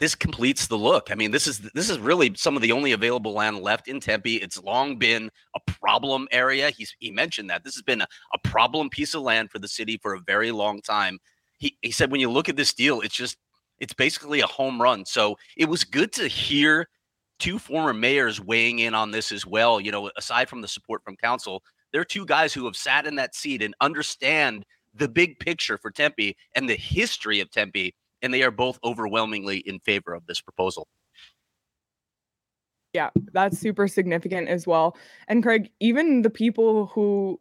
[0.00, 1.10] this completes the look.
[1.12, 4.00] I mean, this is this is really some of the only available land left in
[4.00, 4.36] Tempe.
[4.36, 6.70] It's long been a problem area.
[6.70, 9.68] He's he mentioned that this has been a, a problem piece of land for the
[9.68, 11.18] city for a very long time.
[11.58, 13.36] He he said when you look at this deal, it's just
[13.78, 15.04] it's basically a home run.
[15.04, 16.88] So it was good to hear
[17.38, 19.82] two former mayors weighing in on this as well.
[19.82, 23.06] You know, aside from the support from council, there are two guys who have sat
[23.06, 27.94] in that seat and understand the big picture for Tempe and the history of Tempe
[28.22, 30.88] and they are both overwhelmingly in favor of this proposal.
[32.92, 34.96] Yeah, that's super significant as well.
[35.28, 37.40] And Craig, even the people who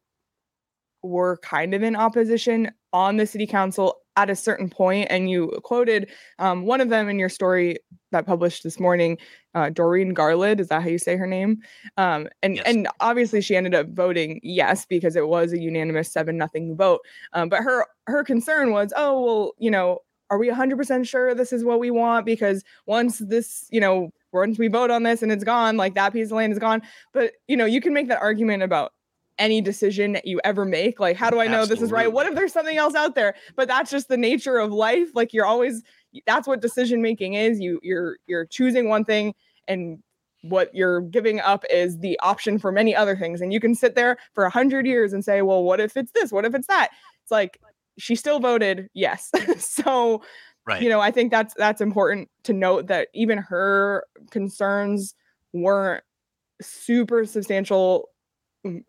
[1.01, 5.47] were kind of in opposition on the city council at a certain point, and you
[5.63, 7.77] quoted um, one of them in your story
[8.11, 9.17] that published this morning,
[9.55, 10.59] uh, Doreen Garlid.
[10.59, 11.61] Is that how you say her name?
[11.97, 12.65] Um, and Yes.
[12.67, 16.99] and obviously she ended up voting yes because it was a unanimous seven nothing vote.
[17.33, 21.51] Um, but her her concern was, oh well, you know, are we 100% sure this
[21.51, 22.25] is what we want?
[22.25, 26.13] Because once this, you know, once we vote on this and it's gone, like that
[26.13, 26.81] piece of land is gone.
[27.13, 28.93] But, you know, you can make that argument about
[29.39, 30.99] any decision that you ever make.
[30.99, 31.75] Like, how do I know Absolutely.
[31.75, 32.11] this is right?
[32.11, 33.33] What if there's something else out there?
[33.55, 35.09] But that's just the nature of life.
[35.15, 35.81] Like you're always
[36.27, 37.59] that's what decision making is.
[37.59, 39.33] You you're you're choosing one thing
[39.67, 40.03] and
[40.41, 43.41] what you're giving up is the option for many other things.
[43.41, 46.11] And you can sit there for a hundred years and say, well, what if it's
[46.11, 46.31] this?
[46.31, 46.89] What if it's that?
[47.23, 47.59] It's like
[47.99, 49.29] she still voted yes.
[49.57, 50.21] so
[50.65, 50.81] right.
[50.81, 55.13] you know, I think that's that's important to note that even her concerns
[55.53, 56.03] weren't
[56.61, 58.08] super substantial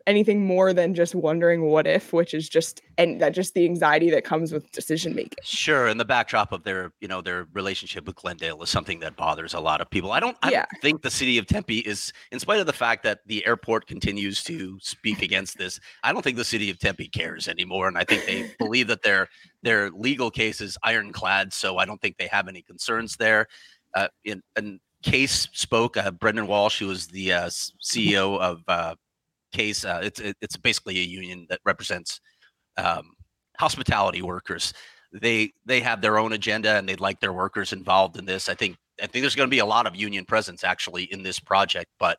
[0.05, 4.09] anything more than just wondering what if which is just and that just the anxiety
[4.09, 5.37] that comes with decision making.
[5.43, 9.15] Sure and the backdrop of their you know their relationship with glendale is something that
[9.15, 10.11] bothers a lot of people.
[10.11, 10.65] I don't i yeah.
[10.71, 13.87] don't think the city of tempe is in spite of the fact that the airport
[13.87, 17.97] continues to speak against this i don't think the city of tempe cares anymore and
[17.97, 19.27] i think they believe that their
[19.63, 23.47] their legal case is ironclad so i don't think they have any concerns there.
[23.93, 27.47] Uh, in, and case spoke uh, brendan walsh who was the uh,
[27.83, 28.95] ceo of uh,
[29.51, 29.85] case.
[29.85, 32.19] Uh, it's it's basically a union that represents
[32.77, 33.11] um,
[33.57, 34.73] hospitality workers.
[35.13, 38.49] They they have their own agenda and they'd like their workers involved in this.
[38.49, 41.23] I think I think there's going to be a lot of union presence actually in
[41.23, 42.17] this project, but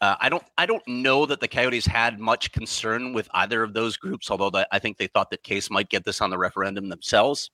[0.00, 3.72] uh, I don't I don't know that the Coyotes had much concern with either of
[3.72, 4.30] those groups.
[4.30, 7.50] Although the, I think they thought that Case might get this on the referendum themselves.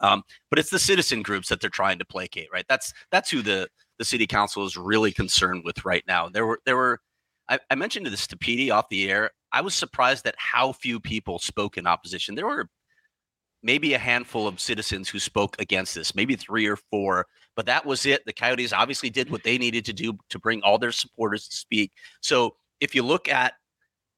[0.00, 2.66] Um, but it's the citizen groups that they're trying to placate, right?
[2.68, 6.28] That's that's who the the city council is really concerned with right now.
[6.28, 7.00] There were there were
[7.48, 9.30] I, I mentioned this to Petey off the air.
[9.52, 12.34] I was surprised at how few people spoke in opposition.
[12.34, 12.68] There were
[13.62, 17.84] maybe a handful of citizens who spoke against this, maybe three or four, but that
[17.84, 18.24] was it.
[18.24, 21.56] The Coyotes obviously did what they needed to do to bring all their supporters to
[21.56, 21.92] speak.
[22.20, 23.54] So if you look at,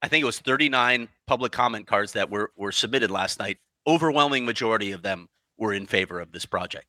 [0.02, 4.44] I think it was 39 public comment cards that were, were submitted last night, overwhelming
[4.44, 6.86] majority of them were in favor of this project.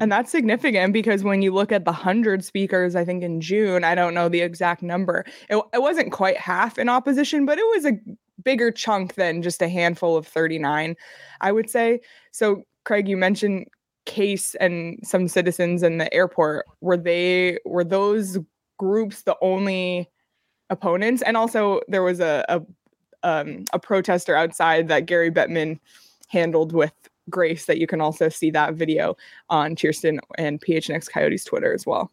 [0.00, 3.84] And that's significant because when you look at the 100 speakers, I think in June,
[3.84, 7.66] I don't know the exact number, it, it wasn't quite half in opposition, but it
[7.74, 7.92] was a
[8.42, 10.96] bigger chunk than just a handful of 39,
[11.40, 12.00] I would say.
[12.32, 13.66] So, Craig, you mentioned
[14.04, 16.66] Case and some citizens in the airport.
[16.80, 18.38] Were they, were those
[18.78, 20.10] groups the only
[20.70, 21.22] opponents?
[21.22, 22.62] And also, there was a, a,
[23.22, 25.78] um, a protester outside that Gary Bettman
[26.28, 26.92] handled with
[27.30, 29.16] grace that you can also see that video
[29.48, 32.10] on Kirsten and PHNX Coyotes Twitter as well.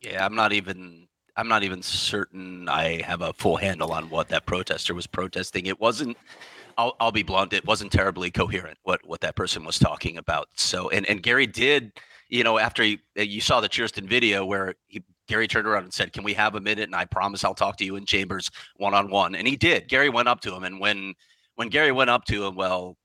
[0.00, 4.28] Yeah, I'm not even I'm not even certain I have a full handle on what
[4.28, 5.66] that protester was protesting.
[5.66, 6.16] It wasn't
[6.78, 10.48] I'll, I'll be blunt, it wasn't terribly coherent what what that person was talking about.
[10.54, 11.92] So and and Gary did,
[12.28, 15.84] you know, after he, uh, you saw the Kirsten video where he Gary turned around
[15.84, 18.04] and said, "Can we have a minute?" And I promise I'll talk to you in
[18.04, 19.36] chambers one on one.
[19.36, 19.88] And he did.
[19.88, 21.14] Gary went up to him, and when
[21.54, 22.96] when Gary went up to him, well,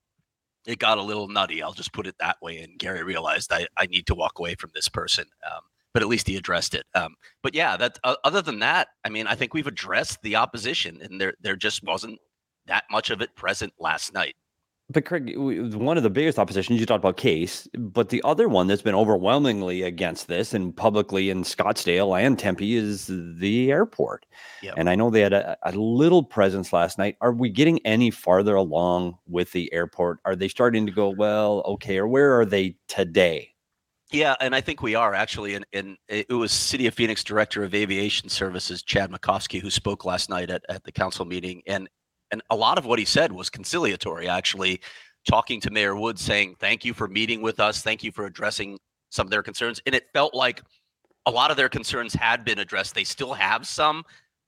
[0.65, 1.61] it got a little nutty.
[1.61, 2.59] I'll just put it that way.
[2.59, 5.25] And Gary realized I, I need to walk away from this person.
[5.45, 5.61] Um,
[5.93, 6.85] but at least he addressed it.
[6.93, 10.35] Um, but yeah, that uh, other than that, I mean, I think we've addressed the
[10.35, 12.19] opposition, and there there just wasn't
[12.67, 14.35] that much of it present last night.
[14.87, 18.67] But Craig, one of the biggest oppositions you talked about Case, but the other one
[18.67, 24.27] that's been overwhelmingly against this and publicly in Scottsdale and Tempe is the airport.
[24.61, 24.75] Yep.
[24.77, 27.17] And I know they had a, a, little presence last night.
[27.19, 30.19] Are we getting any farther along with the airport?
[30.23, 31.63] Are they starting to go well?
[31.65, 33.55] Okay, or where are they today?
[34.11, 35.55] Yeah, and I think we are actually.
[35.55, 40.05] And, and it was City of Phoenix Director of Aviation Services Chad Makovsky who spoke
[40.05, 41.89] last night at, at the council meeting, and
[42.35, 44.81] and a lot of what he said was conciliatory, actually,
[45.25, 47.81] talking to Mayor Woods, saying, Thank you for meeting with us.
[47.81, 48.77] Thank you for addressing
[49.09, 49.79] some of their concerns.
[49.85, 50.61] And it felt like
[51.25, 52.93] a lot of their concerns had been addressed.
[52.93, 54.03] They still have some,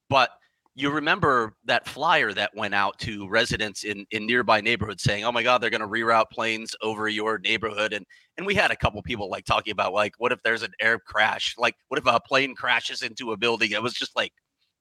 [0.10, 0.32] but
[0.76, 5.32] you remember that flyer that went out to residents in, in nearby neighborhoods saying, "Oh
[5.32, 8.06] my God, they're going to reroute planes over your neighborhood," and
[8.38, 11.00] and we had a couple people like talking about like, what if there's an air
[11.00, 11.56] crash?
[11.58, 13.72] Like, what if a plane crashes into a building?
[13.72, 14.34] It was just like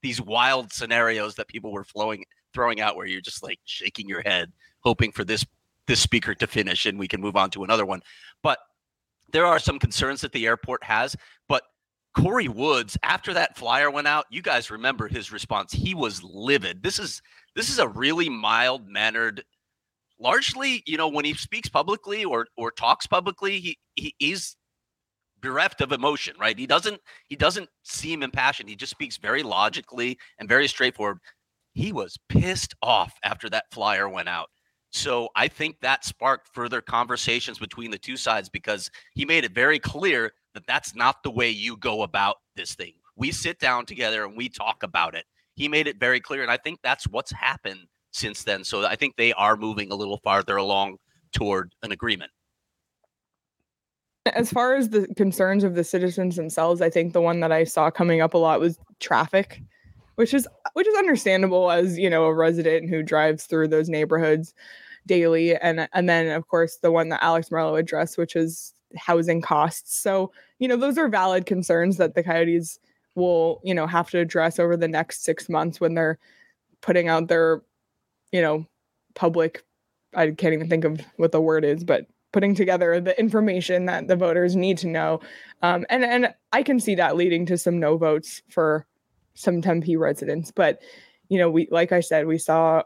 [0.03, 2.25] these wild scenarios that people were flowing
[2.57, 5.45] throwing out where you're just like shaking your head, hoping for this
[5.87, 8.01] this speaker to finish and we can move on to another one.
[8.43, 8.59] But
[9.31, 11.15] there are some concerns that the airport has.
[11.49, 11.63] But
[12.17, 15.71] Corey Woods, after that flyer went out, you guys remember his response.
[15.71, 16.83] He was livid.
[16.83, 17.21] This is
[17.55, 19.45] this is a really mild mannered
[20.19, 24.57] largely, you know, when he speaks publicly or or talks publicly, he, he he's
[25.43, 26.59] bereft of emotion, right?
[26.59, 28.71] He doesn't he doesn't seem impassioned.
[28.71, 31.19] He just speaks very logically and very straightforward
[31.77, 34.49] he was pissed off after that flyer went out.
[34.93, 39.53] So I think that sparked further conversations between the two sides because he made it
[39.53, 42.95] very clear that that's not the way you go about this thing.
[43.15, 45.27] We sit down together and we talk about it.
[45.55, 46.41] He made it very clear.
[46.41, 48.65] And I think that's what's happened since then.
[48.65, 50.97] So I think they are moving a little farther along
[51.35, 52.31] toward an agreement.
[54.33, 57.65] As far as the concerns of the citizens themselves, I think the one that I
[57.65, 59.61] saw coming up a lot was traffic
[60.17, 64.55] which is which is understandable as you know a resident who drives through those neighborhoods
[65.07, 69.41] daily and and then of course the one that alex Meruelo addressed which is housing
[69.41, 69.97] costs.
[69.97, 72.79] So you know those are valid concerns that the coyotes
[73.15, 76.19] will you know have to address over the next six months when they're
[76.81, 77.63] putting out their
[78.33, 78.67] you know
[79.15, 79.65] public
[80.15, 84.09] i can't even think of what the word is but putting together the information that
[84.09, 85.21] the voters need to know.
[85.63, 88.87] Um, and and i can see that leading to some no votes for
[89.37, 90.83] some tempe residents but
[91.29, 92.83] you know we like i said we saw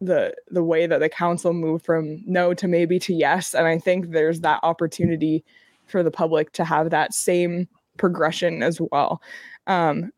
[0.00, 3.78] the the way that the council moved from no to maybe to yes and i
[3.78, 5.44] think there's that opportunity
[5.86, 9.20] for the public to have that same progression as well.
[9.66, 10.10] Um,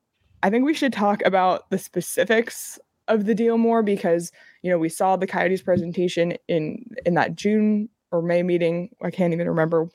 [0.42, 2.78] i think we should talk about the specifics
[3.08, 4.32] of the deal more because
[4.62, 8.90] you know we saw the coyotes presentation in in that june or may meeting.
[9.02, 9.88] I can't even remember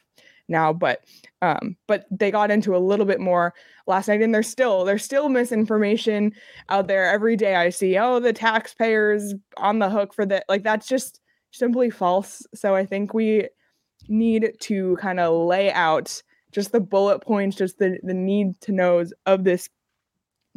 [0.52, 1.02] now but
[1.42, 3.54] um, but they got into a little bit more
[3.88, 6.34] last night and there's still there's still misinformation
[6.70, 7.56] out there every day.
[7.56, 11.20] I see oh the taxpayers on the hook for that like that's just
[11.52, 12.46] simply false.
[12.54, 13.48] So i think we
[14.08, 16.22] need to kind of lay out
[16.52, 19.70] just the bullet points just the the need to knows of this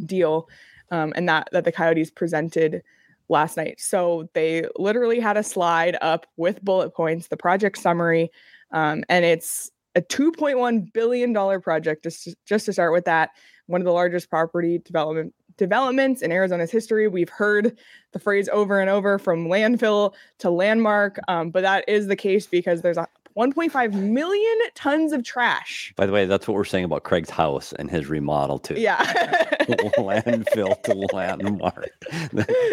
[0.05, 0.49] deal
[0.91, 2.83] um, and that that the coyotes presented
[3.29, 3.81] last night.
[3.81, 8.31] So they literally had a slide up with bullet points the project summary
[8.71, 13.31] um, and it's a 2.1 billion dollar project just just to start with that
[13.67, 17.09] one of the largest property development developments in Arizona's history.
[17.09, 17.79] We've heard
[18.13, 22.47] the phrase over and over from landfill to landmark, um, but that is the case
[22.47, 23.07] because there's a
[23.37, 25.93] 1.5 million tons of trash.
[25.97, 28.75] By the way, that's what we're saying about Craig's house and his remodel too.
[28.75, 28.99] Yeah,
[29.99, 31.91] landfill to landmark.
[32.13, 32.27] I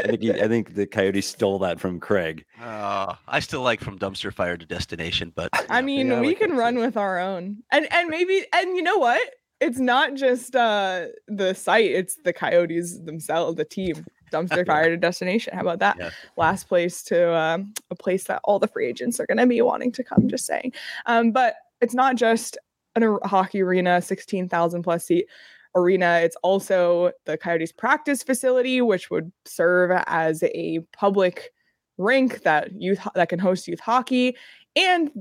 [0.06, 2.46] think he, I think the coyote stole that from Craig.
[2.62, 6.40] Uh, I still like from dumpster fire to destination, but I mean, yeah, we like
[6.40, 9.22] can run with our own, and and maybe, and you know what?
[9.60, 14.98] It's not just uh, the site; it's the coyotes themselves, the team dumpster fire to
[14.98, 15.54] destination.
[15.54, 15.98] How about that?
[16.00, 16.10] Yeah.
[16.38, 19.62] Last place to um, a place that all the free agents are going to be
[19.62, 20.28] wanting to come.
[20.28, 20.74] Just saying.
[21.06, 22.58] Um, but it's not just
[22.96, 25.28] an, a hockey arena, sixteen thousand plus seat
[25.76, 26.20] arena.
[26.24, 31.54] It's also the Coyotes practice facility, which would serve as a public
[31.98, 34.36] rink that youth that can host youth hockey.
[34.76, 35.12] And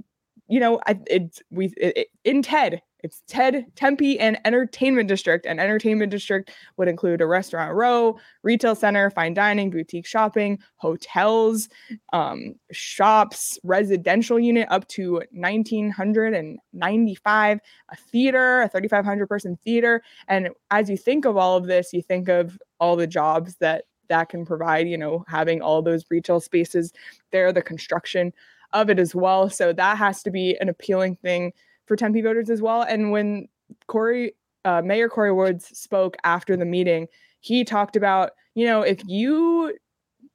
[0.48, 5.46] you know, it's we it, it, in TED it's Ted Tempe and Entertainment District.
[5.46, 11.68] And Entertainment District would include a restaurant row, retail center, fine dining, boutique shopping, hotels,
[12.12, 20.02] um, shops, residential unit up to 1,995, a theater, a 3,500 person theater.
[20.28, 23.84] And as you think of all of this, you think of all the jobs that
[24.08, 26.92] that can provide, you know, having all those retail spaces
[27.30, 28.32] there, the construction
[28.72, 29.48] of it as well.
[29.48, 31.52] So that has to be an appealing thing
[31.90, 32.82] for Tempe voters as well.
[32.82, 33.48] And when
[33.88, 34.34] Corey,
[34.64, 37.08] uh, Mayor Corey Woods spoke after the meeting,
[37.40, 39.76] he talked about, you know, if you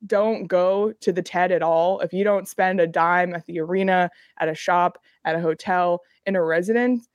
[0.05, 3.61] don't go to the TED at all, if you don't spend a dime at the
[3.61, 7.07] arena, at a shop, at a hotel, in a residence,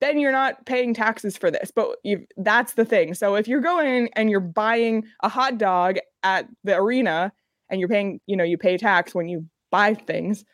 [0.00, 1.70] then you're not paying taxes for this.
[1.70, 1.98] But
[2.38, 3.12] that's the thing.
[3.12, 7.30] So if you're going and you're buying a hot dog at the arena
[7.68, 10.46] and you're paying, you know, you pay tax when you buy things,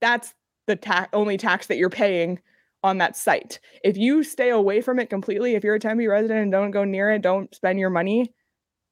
[0.00, 0.32] that's
[0.68, 2.38] the ta- only tax that you're paying
[2.82, 3.58] on that site.
[3.82, 6.84] If you stay away from it completely, if you're a Tempe resident and don't go
[6.84, 8.32] near it, don't spend your money,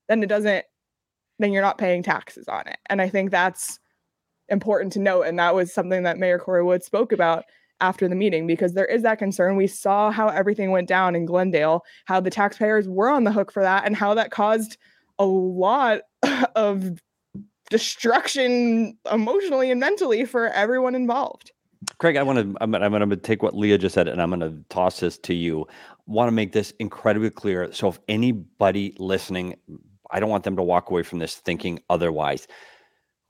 [0.08, 0.64] then it doesn't,
[1.38, 2.78] then you're not paying taxes on it.
[2.86, 3.78] And I think that's
[4.48, 5.22] important to note.
[5.22, 7.44] And that was something that Mayor Corey Wood spoke about
[7.80, 9.56] after the meeting because there is that concern.
[9.56, 13.52] We saw how everything went down in Glendale, how the taxpayers were on the hook
[13.52, 14.78] for that, and how that caused
[15.18, 16.00] a lot
[16.56, 16.98] of
[17.70, 21.52] destruction emotionally and mentally for everyone involved.
[21.98, 22.56] Craig, I want to.
[22.60, 25.18] I'm, I'm going to take what Leah just said, and I'm going to toss this
[25.18, 25.66] to you.
[26.06, 27.72] Want to make this incredibly clear.
[27.72, 29.56] So, if anybody listening,
[30.10, 32.46] I don't want them to walk away from this thinking otherwise.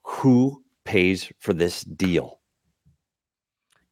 [0.04, 2.40] Who pays for this deal?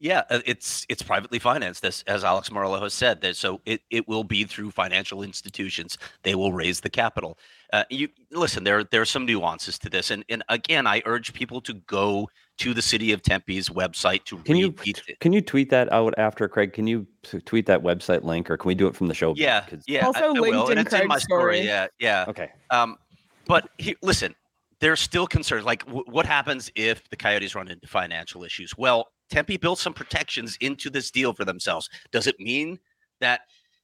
[0.05, 3.23] Yeah, uh, it's it's privately financed, as as Alex Meruelo has said.
[3.23, 5.97] That so it, it will be through financial institutions.
[6.25, 7.39] They will raise the capital.
[7.73, 8.65] Uh, you listen.
[8.65, 12.29] There there are some nuances to this, and and again, I urge people to go
[12.59, 14.73] to the city of Tempe's website to can you
[15.21, 16.75] can you tweet that out after Craig?
[16.75, 17.07] Can you
[17.47, 19.33] tweet that website link, or can we do it from the show?
[19.39, 20.05] Yeah, yeah.
[20.05, 21.63] Also I, I linked will, in, and it's in my story.
[21.63, 21.67] story.
[21.67, 22.27] Yeah, yeah.
[22.29, 22.53] Okay.
[22.71, 22.99] Um,
[23.47, 24.35] but he, listen,
[24.81, 25.65] there's still concerns.
[25.65, 28.77] Like, w- what happens if the Coyotes run into financial issues?
[28.77, 31.89] Well, Tempe built some protections into this deal for themselves.
[32.13, 32.79] Does it mean
[33.21, 33.41] that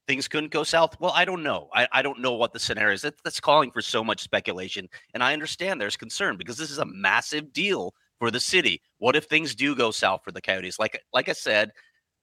[0.07, 0.99] things couldn't go south?
[1.01, 1.69] Well, I don't know.
[1.73, 3.03] I, I don't know what the scenario is.
[3.03, 4.89] That, that's calling for so much speculation.
[5.15, 8.83] And I understand there's concern because this is a massive deal for the city.
[8.99, 10.79] What if things do go south for the Coyotes?
[10.79, 11.73] Like like I said,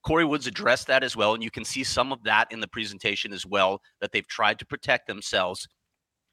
[0.04, 2.68] Corey Woods addressed that as well, and you can see some of that in the
[2.68, 3.82] presentation as well.
[4.00, 5.68] That they've tried to protect themselves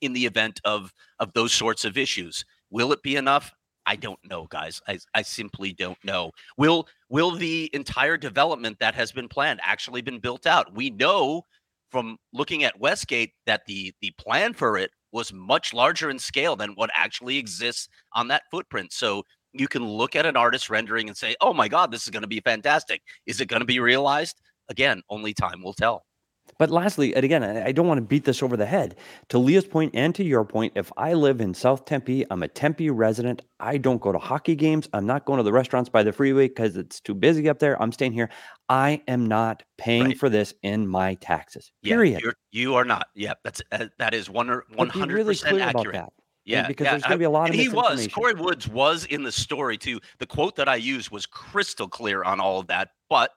[0.02, 2.46] in the event of of those sorts of issues.
[2.70, 3.52] Will it be enough?
[3.86, 4.82] I don't know, guys.
[4.88, 6.32] I, I simply don't know.
[6.58, 10.74] Will will the entire development that has been planned actually been built out?
[10.74, 11.44] We know
[11.92, 16.56] from looking at Westgate that the the plan for it was much larger in scale
[16.56, 18.92] than what actually exists on that footprint.
[18.92, 19.24] So
[19.54, 22.24] you can look at an artist rendering and say, "Oh my God, this is going
[22.24, 24.42] to be fantastic." Is it going to be realized?
[24.70, 26.06] Again, only time will tell.
[26.58, 28.96] But lastly, and again, I don't want to beat this over the head.
[29.30, 32.48] To Leah's point and to your point, if I live in South Tempe, I'm a
[32.48, 33.42] Tempe resident.
[33.60, 34.88] I don't go to hockey games.
[34.94, 37.82] I'm not going to the restaurants by the freeway because it's too busy up there.
[37.82, 38.30] I'm staying here.
[38.70, 40.18] I am not paying right.
[40.18, 41.72] for this in my taxes.
[41.84, 42.22] Period.
[42.24, 43.08] Yeah, you are not.
[43.16, 46.06] Yeah, that's uh, that is one one hundred percent accurate.
[46.46, 46.92] Yeah, because yeah.
[46.92, 47.60] there's going to be a lot and of.
[47.60, 50.00] He was Corey Woods was in the story too.
[50.20, 53.32] The quote that I used was crystal clear on all of that, but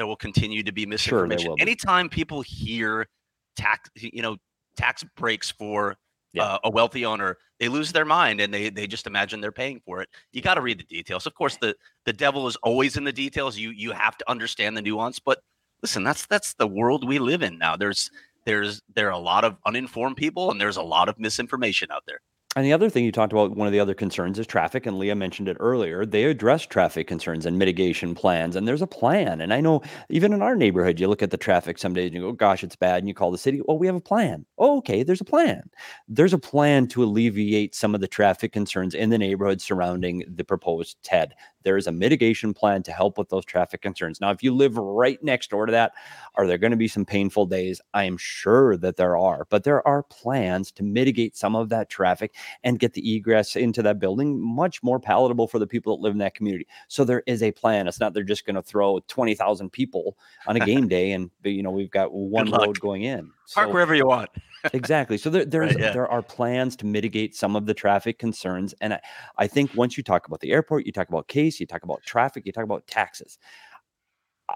[0.00, 1.48] there will continue to be misinformation.
[1.48, 3.06] Sure, Anytime people hear
[3.54, 4.38] tax, you know,
[4.74, 5.94] tax breaks for
[6.32, 6.42] yeah.
[6.42, 9.78] uh, a wealthy owner, they lose their mind and they they just imagine they're paying
[9.84, 10.08] for it.
[10.32, 11.26] You got to read the details.
[11.26, 11.76] Of course, the
[12.06, 13.58] the devil is always in the details.
[13.58, 15.18] You you have to understand the nuance.
[15.18, 15.40] But
[15.82, 17.76] listen, that's that's the world we live in now.
[17.76, 18.10] There's
[18.46, 22.04] there's there are a lot of uninformed people and there's a lot of misinformation out
[22.06, 22.20] there.
[22.56, 24.98] And the other thing you talked about, one of the other concerns is traffic, and
[24.98, 26.04] Leah mentioned it earlier.
[26.04, 29.40] They address traffic concerns and mitigation plans, and there's a plan.
[29.40, 32.14] And I know even in our neighborhood, you look at the traffic some days and
[32.14, 32.98] you go, gosh, it's bad.
[32.98, 34.46] And you call the city, well, we have a plan.
[34.58, 35.70] Oh, okay, there's a plan.
[36.08, 40.42] There's a plan to alleviate some of the traffic concerns in the neighborhood surrounding the
[40.42, 41.34] proposed TED.
[41.62, 44.20] There is a mitigation plan to help with those traffic concerns.
[44.20, 45.92] Now, if you live right next door to that,
[46.34, 47.80] are there going to be some painful days?
[47.94, 51.90] I am sure that there are, but there are plans to mitigate some of that
[51.90, 52.34] traffic
[52.64, 56.12] and get the egress into that building much more palatable for the people that live
[56.12, 56.66] in that community.
[56.88, 57.88] So there is a plan.
[57.88, 61.62] It's not they're just going to throw 20,000 people on a game day and, you
[61.62, 63.30] know, we've got one road going in.
[63.54, 64.30] Park wherever you want.
[64.72, 65.18] Exactly.
[65.18, 65.92] So there, there's right, yeah.
[65.92, 69.00] there are plans to mitigate some of the traffic concerns, and I,
[69.38, 72.02] I think once you talk about the airport, you talk about case, you talk about
[72.04, 73.38] traffic, you talk about taxes.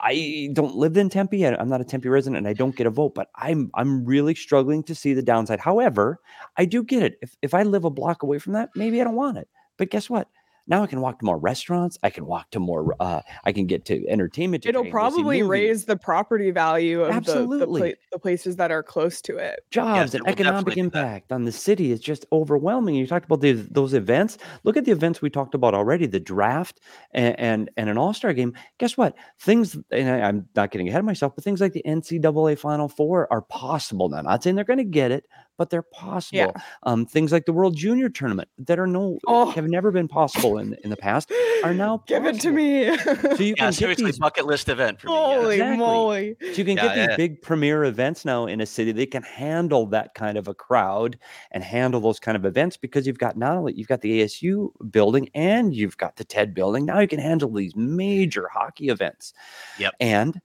[0.03, 1.47] I don't live in Tempe.
[1.47, 3.15] I'm not a Tempe resident, and I don't get a vote.
[3.15, 5.61] But I'm I'm really struggling to see the downside.
[5.61, 6.21] However,
[6.57, 7.19] I do get it.
[7.23, 9.49] If if I live a block away from that, maybe I don't want it.
[9.77, 10.29] But guess what?
[10.67, 11.99] Now I can walk to more restaurants.
[12.03, 12.97] I can walk to more.
[12.99, 14.65] Uh, I can get to entertainment.
[14.65, 17.59] It'll probably raise the property value of Absolutely.
[17.59, 19.61] The, the, pla- the, places that are close to it.
[19.71, 22.95] Jobs and economic impact on the city is just overwhelming.
[22.95, 24.39] You talked about the, those events.
[24.63, 26.81] Look at the events we talked about already: the draft
[27.13, 28.55] and and, and an All Star game.
[28.79, 29.15] Guess what?
[29.39, 32.89] Things, and I, I'm not getting ahead of myself, but things like the NCAA Final
[32.89, 34.19] Four are possible now.
[34.19, 35.27] I'm not saying they're going to get it,
[35.57, 36.53] but they're possible.
[36.55, 36.63] Yeah.
[36.83, 39.51] Um, things like the World Junior Tournament that are no oh.
[39.51, 41.33] have never been possible in in the past
[41.63, 42.97] are now give it to me.
[42.97, 43.17] so you
[43.55, 45.57] can yeah, seriously these, bucket list event for holy me.
[45.59, 45.73] Yeah.
[45.73, 45.77] Exactly.
[45.77, 46.37] moly!
[46.41, 48.93] So you can yeah, get these big premier events now in a city.
[48.93, 51.19] They can handle that kind of a crowd
[51.51, 54.71] and handle those kind of events because you've got not only you've got the ASU
[54.91, 56.87] building and you've got the TED building.
[56.87, 59.33] Now you can handle these major hockey events.
[59.79, 59.95] Yep.
[60.01, 60.41] And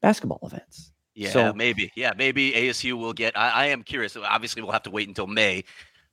[0.00, 0.91] basketball events.
[1.14, 1.90] Yeah, so, maybe.
[1.94, 3.36] Yeah, maybe ASU will get.
[3.36, 4.16] I, I, am curious.
[4.16, 5.64] Obviously, we'll have to wait until May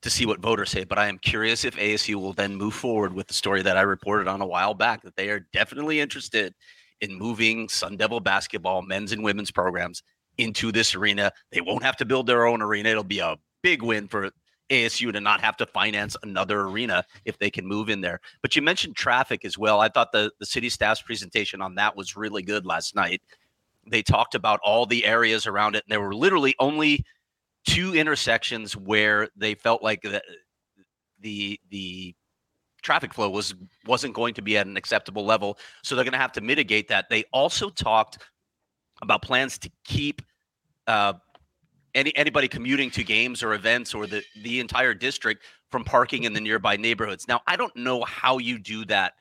[0.02, 3.12] to see what voters say, but I am curious if ASU will then move forward
[3.12, 6.54] with the story that I reported on a while back that they are definitely interested
[7.00, 10.02] in moving Sun Devil basketball, men's and women's programs
[10.38, 11.32] into this arena.
[11.50, 12.90] They won't have to build their own arena.
[12.90, 14.30] It'll be a big win for
[14.70, 18.20] ASU to not have to finance another arena if they can move in there.
[18.40, 19.80] But you mentioned traffic as well.
[19.80, 23.20] I thought the, the city staff's presentation on that was really good last night
[23.86, 27.04] they talked about all the areas around it and there were literally only
[27.66, 30.22] two intersections where they felt like the
[31.20, 32.14] the the
[32.82, 33.54] traffic flow was
[33.86, 35.58] wasn't going to be at an acceptable level.
[35.84, 37.08] So they're going to have to mitigate that.
[37.10, 38.18] They also talked
[39.02, 40.22] about plans to keep
[40.86, 41.14] uh,
[41.94, 46.32] any anybody commuting to games or events or the the entire district from parking in
[46.32, 47.28] the nearby neighborhoods.
[47.28, 49.14] Now i don't know how you do that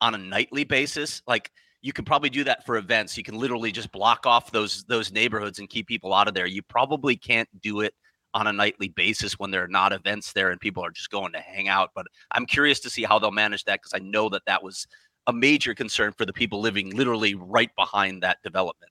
[0.00, 1.22] on a nightly basis.
[1.26, 1.50] Like
[1.82, 3.18] you can probably do that for events.
[3.18, 6.46] You can literally just block off those those neighborhoods and keep people out of there.
[6.46, 7.92] You probably can't do it
[8.34, 11.32] on a nightly basis when there are not events there and people are just going
[11.32, 11.90] to hang out.
[11.94, 14.86] But I'm curious to see how they'll manage that because I know that that was
[15.26, 18.90] a major concern for the people living literally right behind that development.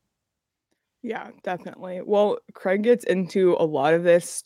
[1.02, 2.02] Yeah, definitely.
[2.06, 4.44] Well, Craig gets into a lot of this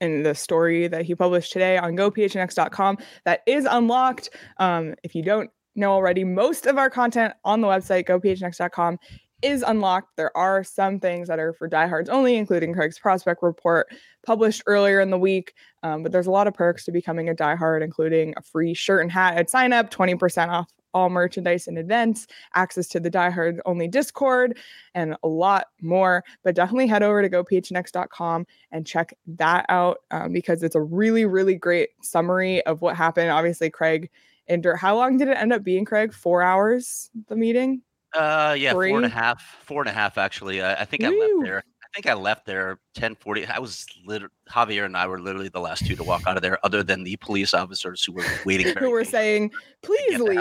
[0.00, 4.30] in the story that he published today on gophnx.com that is unlocked.
[4.58, 8.98] Um, if you don't know already, most of our content on the website, gophnx.com,
[9.42, 10.16] is unlocked.
[10.16, 13.86] There are some things that are for diehards only, including Craig's prospect report
[14.26, 15.54] published earlier in the week.
[15.82, 19.02] Um, but there's a lot of perks to becoming a diehard, including a free shirt
[19.02, 23.30] and hat at sign up, 20% off all merchandise and events, access to the Die
[23.30, 24.58] Hard only Discord,
[24.94, 26.24] and a lot more.
[26.42, 31.26] But definitely head over to gophnx.com and check that out um, because it's a really,
[31.26, 33.30] really great summary of what happened.
[33.30, 34.10] Obviously, Craig
[34.48, 36.12] and how long did it end up being, Craig?
[36.12, 37.82] Four hours, the meeting?
[38.14, 38.90] Uh, yeah, Three?
[38.90, 40.62] four and a half, four and a half actually.
[40.62, 41.08] I, I think Woo.
[41.08, 43.46] I left there I think I left there 1040.
[43.46, 46.42] I was literally, Xavier and I were literally the last two to walk out of
[46.42, 48.76] there, other than the police officers who were waiting.
[48.76, 50.38] who were saying, please leave.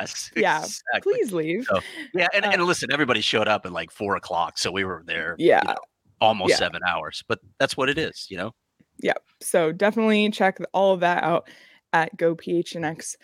[0.00, 0.30] Yes.
[0.36, 0.58] Yeah.
[0.58, 1.00] Exactly.
[1.02, 1.64] Please leave.
[1.64, 1.80] So,
[2.14, 2.26] yeah.
[2.34, 4.58] And, uh, and listen, everybody showed up at like four o'clock.
[4.58, 5.36] So we were there.
[5.38, 5.60] Yeah.
[5.62, 5.78] You know,
[6.20, 6.56] almost yeah.
[6.56, 8.52] seven hours, but that's what it is, you know?
[9.00, 9.14] Yeah.
[9.40, 11.48] So definitely check all of that out
[11.92, 13.16] at gophnx.com.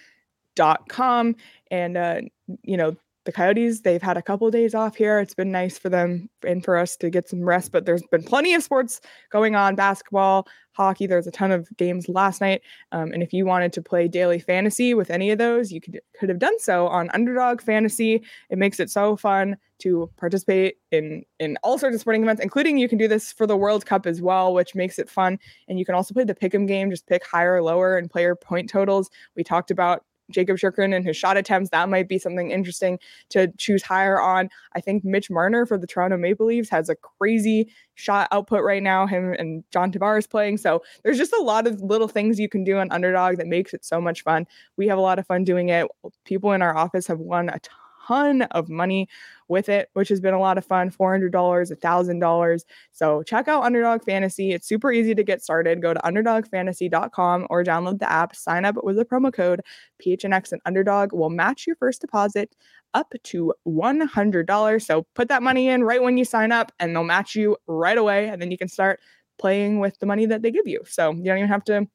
[1.70, 2.20] And, uh,
[2.62, 2.96] you know,
[3.28, 5.18] the Coyotes, they've had a couple of days off here.
[5.18, 8.22] It's been nice for them and for us to get some rest, but there's been
[8.22, 11.06] plenty of sports going on basketball, hockey.
[11.06, 12.62] There's a ton of games last night.
[12.90, 16.00] Um, and if you wanted to play daily fantasy with any of those, you could,
[16.18, 18.24] could have done so on Underdog Fantasy.
[18.48, 22.78] It makes it so fun to participate in, in all sorts of sporting events, including
[22.78, 25.38] you can do this for the World Cup as well, which makes it fun.
[25.68, 28.10] And you can also play the pick 'em game, just pick higher or lower and
[28.10, 29.10] player point totals.
[29.36, 31.70] We talked about Jakob Chychrun and his shot attempts.
[31.70, 32.98] That might be something interesting
[33.30, 34.48] to choose higher on.
[34.74, 38.82] I think Mitch Marner for the Toronto Maple Leafs has a crazy shot output right
[38.82, 39.06] now.
[39.06, 40.58] Him and John Tavares playing.
[40.58, 43.74] So there's just a lot of little things you can do on Underdog that makes
[43.74, 44.46] it so much fun.
[44.76, 45.86] We have a lot of fun doing it.
[46.24, 49.08] People in our office have won a ton of money
[49.48, 52.64] with it, which has been a lot of fun $400, $1,000.
[52.92, 54.52] So check out Underdog Fantasy.
[54.52, 55.82] It's super easy to get started.
[55.82, 59.60] Go to underdogfantasy.com or download the app, sign up with the promo code
[60.04, 62.54] PHNX and Underdog will match your first deposit
[62.94, 64.82] up to $100.
[64.82, 67.98] So put that money in right when you sign up and they'll match you right
[67.98, 68.28] away.
[68.28, 69.00] And then you can start
[69.38, 70.82] playing with the money that they give you.
[70.86, 71.86] So you don't even have to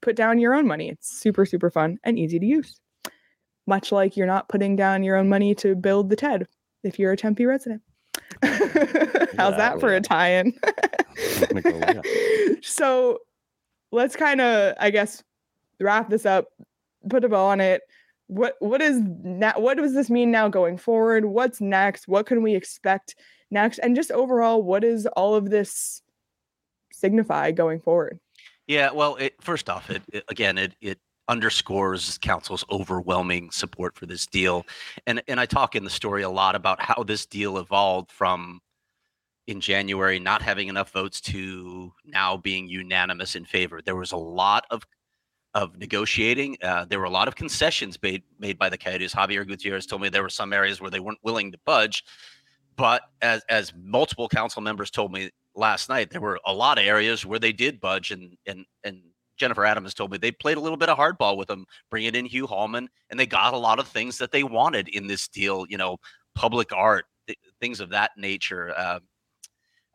[0.00, 0.88] put down your own money.
[0.88, 2.80] It's super, super fun and easy to use.
[3.66, 6.46] Much like you're not putting down your own money to build the TED
[6.82, 7.82] if you're a Tempe resident.
[8.42, 10.58] How's that for a tie-in?
[12.62, 13.18] so
[13.92, 15.22] let's kind of, I guess,
[15.78, 16.48] wrap this up,
[17.08, 17.82] put a bow on it.
[18.26, 21.24] What what is now what does this mean now going forward?
[21.24, 22.06] What's next?
[22.06, 23.16] What can we expect
[23.50, 23.78] next?
[23.78, 26.00] And just overall, what does all of this
[26.92, 28.20] signify going forward?
[28.68, 31.00] Yeah, well, it, first off, it, it again, it it
[31.30, 34.66] underscores council's overwhelming support for this deal.
[35.06, 38.60] And and I talk in the story a lot about how this deal evolved from
[39.46, 43.80] in January not having enough votes to now being unanimous in favor.
[43.82, 44.82] There was a lot of
[45.54, 46.56] of negotiating.
[46.62, 49.12] Uh, there were a lot of concessions made made by the Coyotes.
[49.12, 52.04] Xavier Gutierrez told me there were some areas where they weren't willing to budge,
[52.76, 56.84] but as as multiple council members told me last night, there were a lot of
[56.84, 59.00] areas where they did budge and and and
[59.40, 62.26] Jennifer Adams told me they played a little bit of hardball with him, bringing in
[62.26, 65.64] Hugh Hallman, and they got a lot of things that they wanted in this deal.
[65.68, 65.96] You know,
[66.34, 68.72] public art, th- things of that nature.
[68.76, 69.00] Uh,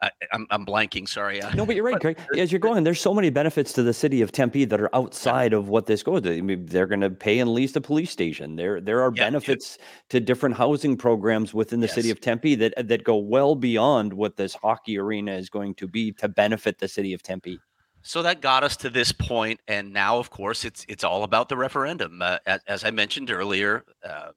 [0.01, 1.07] I, am I'm blanking.
[1.07, 1.41] Sorry.
[1.55, 2.17] No, but you're right, Craig.
[2.37, 5.51] As you're going, there's so many benefits to the city of Tempe that are outside
[5.51, 5.59] yeah.
[5.59, 6.25] of what this goes.
[6.25, 8.55] I mean, they're going to pay and lease the police station.
[8.55, 9.77] There, there are yeah, benefits
[10.09, 11.95] to different housing programs within the yes.
[11.95, 15.87] city of Tempe that that go well beyond what this hockey arena is going to
[15.87, 17.59] be to benefit the city of Tempe.
[18.07, 21.49] So that got us to this point, and now, of course, it's it's all about
[21.49, 22.21] the referendum.
[22.21, 24.29] Uh, as, as, I mentioned earlier, uh,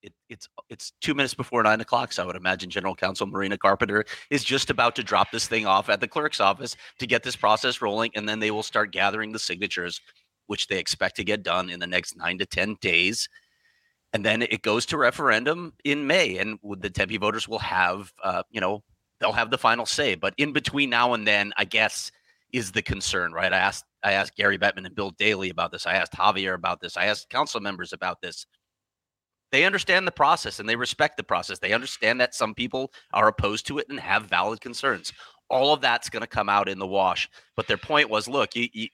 [0.00, 2.12] it, it's it's two minutes before nine o'clock.
[2.12, 5.66] So I would imagine General Counsel Marina Carpenter is just about to drop this thing
[5.66, 8.92] off at the clerk's office to get this process rolling, and then they will start
[8.92, 10.00] gathering the signatures,
[10.46, 13.28] which they expect to get done in the next nine to ten days.
[14.12, 18.44] And then it goes to referendum in May, and the Tempe voters will have, uh,
[18.52, 18.84] you know,
[19.18, 20.14] they'll have the final say.
[20.14, 22.12] But in between now and then, I guess
[22.52, 23.52] is the concern, right?
[23.52, 25.86] I asked I asked Gary Bettman and Bill Daly about this.
[25.86, 26.96] I asked Xavier about this.
[26.96, 28.46] I asked council members about this.
[29.52, 31.58] They understand the process and they respect the process.
[31.58, 35.12] They understand that some people are opposed to it and have valid concerns.
[35.48, 37.28] All of that's going to come out in the wash.
[37.56, 38.88] But their point was, look, you, you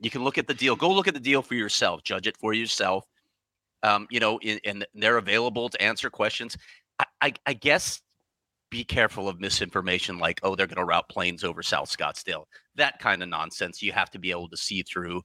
[0.00, 0.76] you can look at the deal.
[0.76, 2.02] Go look at the deal for yourself.
[2.04, 3.04] Judge it for yourself.
[3.82, 6.56] Um, you know, and they're available to answer questions.
[6.98, 8.00] I, I, I guess
[8.70, 12.44] be careful of misinformation like, oh, they're going to route planes over South Scottsdale.
[12.76, 15.22] That kind of nonsense you have to be able to see through.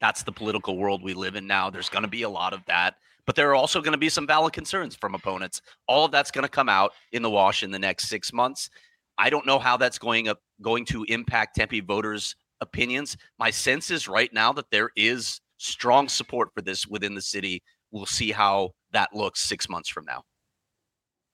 [0.00, 1.70] That's the political world we live in now.
[1.70, 2.94] There's going to be a lot of that,
[3.26, 5.60] but there are also going to be some valid concerns from opponents.
[5.86, 8.70] All of that's going to come out in the wash in the next six months.
[9.18, 13.16] I don't know how that's going up, going to impact Tempe voters' opinions.
[13.38, 17.62] My sense is right now that there is strong support for this within the city.
[17.90, 20.22] We'll see how that looks six months from now.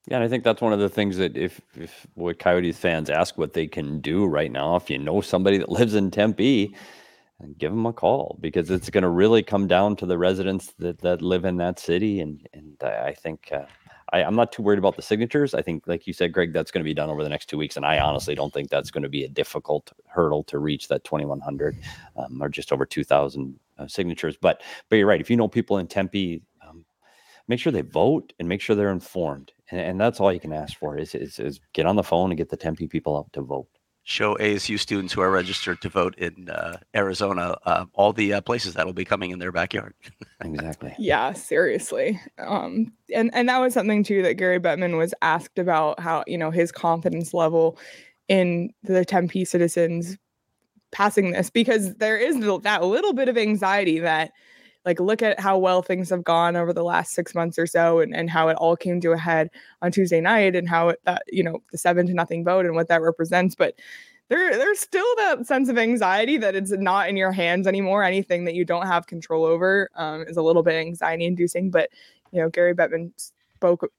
[0.07, 3.09] Yeah, and I think that's one of the things that if if what Coyotes fans
[3.09, 6.75] ask what they can do right now, if you know somebody that lives in Tempe,
[7.57, 10.99] give them a call because it's going to really come down to the residents that,
[10.99, 12.19] that live in that city.
[12.19, 13.65] And and I think uh,
[14.11, 15.53] I, am not too worried about the signatures.
[15.53, 17.57] I think, like you said, Greg, that's going to be done over the next two
[17.57, 20.87] weeks, and I honestly don't think that's going to be a difficult hurdle to reach
[20.89, 21.77] that 2,100
[22.17, 24.37] um, or just over 2,000 uh, signatures.
[24.39, 25.21] But but you're right.
[25.21, 26.41] If you know people in Tempe,
[27.47, 30.53] make sure they vote and make sure they're informed, and, and that's all you can
[30.53, 33.31] ask for is, is is get on the phone and get the Tempe people out
[33.33, 33.67] to vote
[34.03, 38.41] show ASU students who are registered to vote in uh, Arizona uh, all the uh,
[38.41, 39.93] places that will be coming in their backyard.
[40.41, 40.93] exactly.
[40.99, 42.19] Yeah, seriously.
[42.37, 46.37] Um, and and that was something too that Gary Bettman was asked about how you
[46.37, 47.77] know his confidence level
[48.27, 50.17] in the Tempe citizens
[50.91, 54.31] passing this because there is that little bit of anxiety that
[54.85, 57.99] like look at how well things have gone over the last six months or so
[57.99, 59.49] and, and how it all came to a head
[59.81, 62.75] on tuesday night and how it that you know the seven to nothing vote and
[62.75, 63.55] what that represents.
[63.55, 63.75] But
[64.29, 68.03] there there's still that sense of anxiety that it's not in your hands anymore.
[68.03, 71.71] Anything that you don't have control over um, is a little bit anxiety inducing.
[71.71, 71.89] But
[72.31, 73.89] you know gary bettman spoke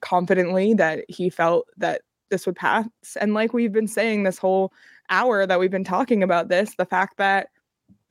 [0.00, 2.88] confidently that he felt that this would pass.
[3.20, 4.72] And like we've been saying this whole
[5.10, 7.48] hour that we've been talking about this the fact that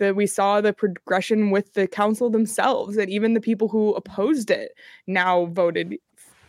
[0.01, 4.49] that we saw the progression with the council themselves and even the people who opposed
[4.49, 4.71] it
[5.05, 5.95] now voted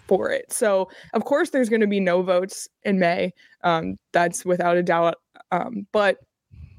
[0.08, 0.50] for it.
[0.50, 3.34] So of course there's going to be no votes in May.
[3.62, 5.16] Um, that's without a doubt.
[5.50, 6.16] Um, but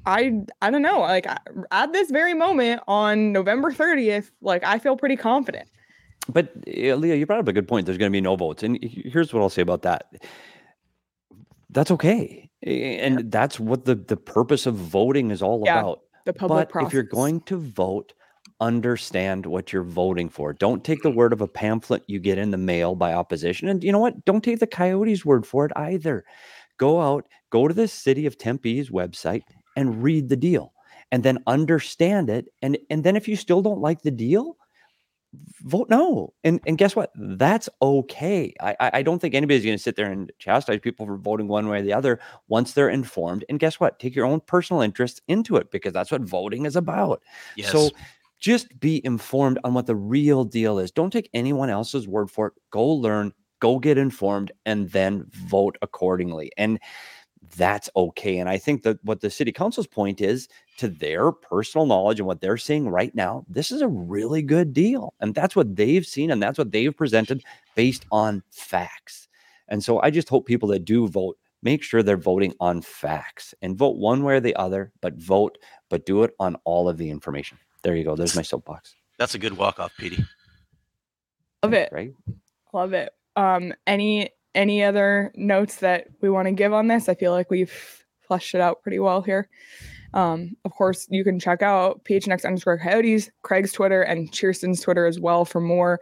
[0.08, 1.02] I I don't know.
[1.02, 1.28] Like
[1.72, 5.70] at this very moment on November 30th, like I feel pretty confident.
[6.28, 7.86] But uh, Leah, you brought up a good point.
[7.86, 10.06] There's going to be no votes, and here's what I'll say about that.
[11.70, 13.26] That's okay, and yeah.
[13.26, 15.80] that's what the the purpose of voting is all yeah.
[15.80, 16.88] about the public but process.
[16.88, 18.14] if you're going to vote,
[18.60, 20.54] understand what you're voting for.
[20.54, 23.68] Don't take the word of a pamphlet you get in the mail by opposition.
[23.68, 24.26] And you know what?
[24.26, 26.24] Don't take the Coyotes' word for it either.
[26.78, 29.44] Go out, go to the city of Tempe's website
[29.76, 30.74] and read the deal
[31.12, 32.46] and then understand it.
[32.62, 34.58] And, and then if you still don't like the deal,
[35.64, 36.34] vote no.
[36.44, 37.12] And and guess what?
[37.16, 38.54] That's okay.
[38.60, 41.68] I I don't think anybody's going to sit there and chastise people for voting one
[41.68, 43.46] way or the other once they're informed.
[43.50, 44.00] And guess what?
[44.00, 47.22] Take your own personal interest into it because that's what voting is about.
[47.56, 47.72] Yes.
[47.72, 47.90] So
[48.40, 50.92] just be informed on what the real deal is.
[50.92, 52.54] Don't take anyone else's word for it.
[52.72, 56.52] Go learn, go get informed, and then vote accordingly.
[56.58, 56.78] And
[57.56, 58.38] that's okay.
[58.38, 60.47] And I think that what the city council's point is
[60.78, 64.74] to their personal knowledge and what they're seeing right now, this is a really good
[64.74, 65.14] deal.
[65.20, 67.43] And that's what they've seen and that's what they've presented
[67.76, 69.28] based on facts.
[69.68, 73.54] And so I just hope people that do vote make sure they're voting on facts
[73.62, 75.58] and vote one way or the other, but vote,
[75.89, 77.58] but do it on all of the information.
[77.84, 78.16] There you go.
[78.16, 78.95] There's my soapbox.
[79.18, 80.24] That's a good walk off, Petey.
[81.64, 81.89] Love it.
[81.91, 82.14] Right?
[82.74, 83.14] Love it.
[83.36, 87.10] Um, any any other notes that we want to give on this?
[87.10, 87.74] I feel like we've
[88.22, 89.49] fleshed it out pretty well here.
[90.14, 95.06] Um, of course, you can check out PHNX underscore coyotes, Craig's Twitter, and Kirsten's Twitter
[95.06, 95.99] as well for more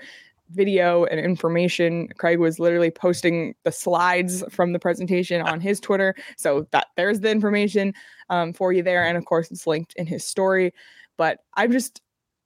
[0.50, 2.10] video and information.
[2.18, 6.14] Craig was literally posting the slides from the presentation on his Twitter.
[6.38, 7.94] So that there's the information
[8.30, 9.06] um, for you there.
[9.06, 10.74] And of course, it's linked in his story.
[11.18, 12.02] But I'm just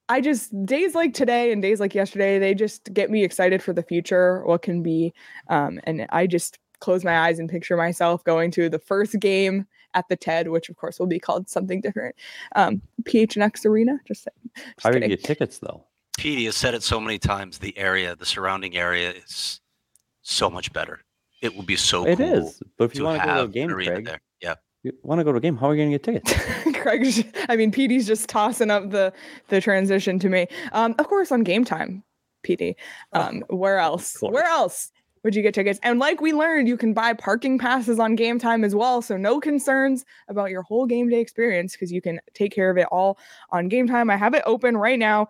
[0.07, 3.73] I just days like today and days like yesterday, they just get me excited for
[3.73, 5.13] the future, what can be.
[5.49, 9.65] Um, and I just close my eyes and picture myself going to the first game
[9.95, 12.15] at the TED, which of course will be called something different.
[12.55, 13.97] Um, PHNX Arena.
[14.07, 15.85] Just, just how do you get tickets though?
[16.17, 17.57] Petey has said it so many times.
[17.57, 19.59] The area, the surrounding area, is
[20.21, 21.01] so much better.
[21.41, 22.05] It will be so.
[22.05, 22.61] It cool is.
[22.77, 24.19] But if you want to go to a game, Craig, there.
[24.85, 25.57] You want to go to a game?
[25.57, 26.77] How are you going to get tickets?
[26.79, 29.11] Craig's, I mean, Petey's just tossing up the
[29.47, 30.45] the transition to me.
[30.73, 32.03] Um, of course, on game time,
[32.43, 32.77] Petey.
[33.11, 34.17] Um, where else?
[34.21, 34.91] Where else
[35.23, 35.79] would you get tickets?
[35.81, 39.01] And like we learned, you can buy parking passes on game time as well.
[39.01, 42.77] So no concerns about your whole game day experience because you can take care of
[42.77, 43.17] it all
[43.49, 44.11] on game time.
[44.11, 45.29] I have it open right now.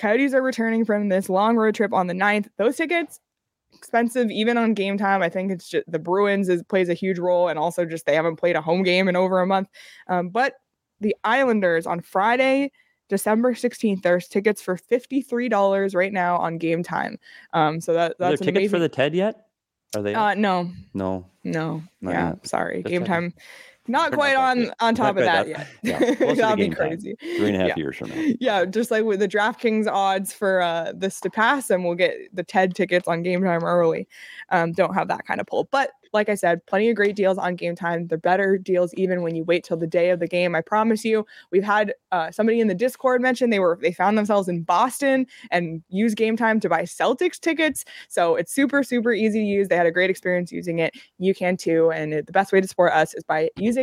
[0.00, 2.48] Coyotes are returning from this long road trip on the 9th.
[2.58, 3.20] Those tickets
[3.72, 5.22] expensive even on game time.
[5.22, 8.14] I think it's just the Bruins is plays a huge role, and also just they
[8.14, 9.68] haven't played a home game in over a month.
[10.08, 10.54] Um, but
[11.00, 12.72] the Islanders on Friday,
[13.08, 17.18] December 16th, there's tickets for $53 right now on game time.
[17.52, 18.70] Um, so that that's tickets amazing.
[18.70, 19.46] for the TED yet?
[19.94, 20.14] Are they?
[20.14, 21.82] Uh, no, no, no.
[22.00, 22.82] Not yeah, sorry.
[22.82, 23.34] Just game time.
[23.88, 25.66] Not quite on on top of that, yet.
[25.82, 25.98] Yeah,
[26.34, 27.14] that'd be crazy.
[27.16, 27.36] Time.
[27.36, 27.76] Three and a half yeah.
[27.76, 28.34] years from now.
[28.40, 32.14] Yeah, just like with the DraftKings odds for uh, this to pass, and we'll get
[32.34, 34.08] the TED tickets on game time early.
[34.50, 37.38] Um, don't have that kind of pull, but like I said, plenty of great deals
[37.38, 38.06] on game time.
[38.06, 40.54] They're better deals even when you wait till the day of the game.
[40.56, 41.26] I promise you.
[41.52, 45.26] We've had uh, somebody in the Discord mention they were they found themselves in Boston
[45.50, 47.84] and use game time to buy Celtics tickets.
[48.08, 49.68] So it's super super easy to use.
[49.68, 50.94] They had a great experience using it.
[51.18, 51.90] You can too.
[51.90, 53.75] And the best way to support us is by using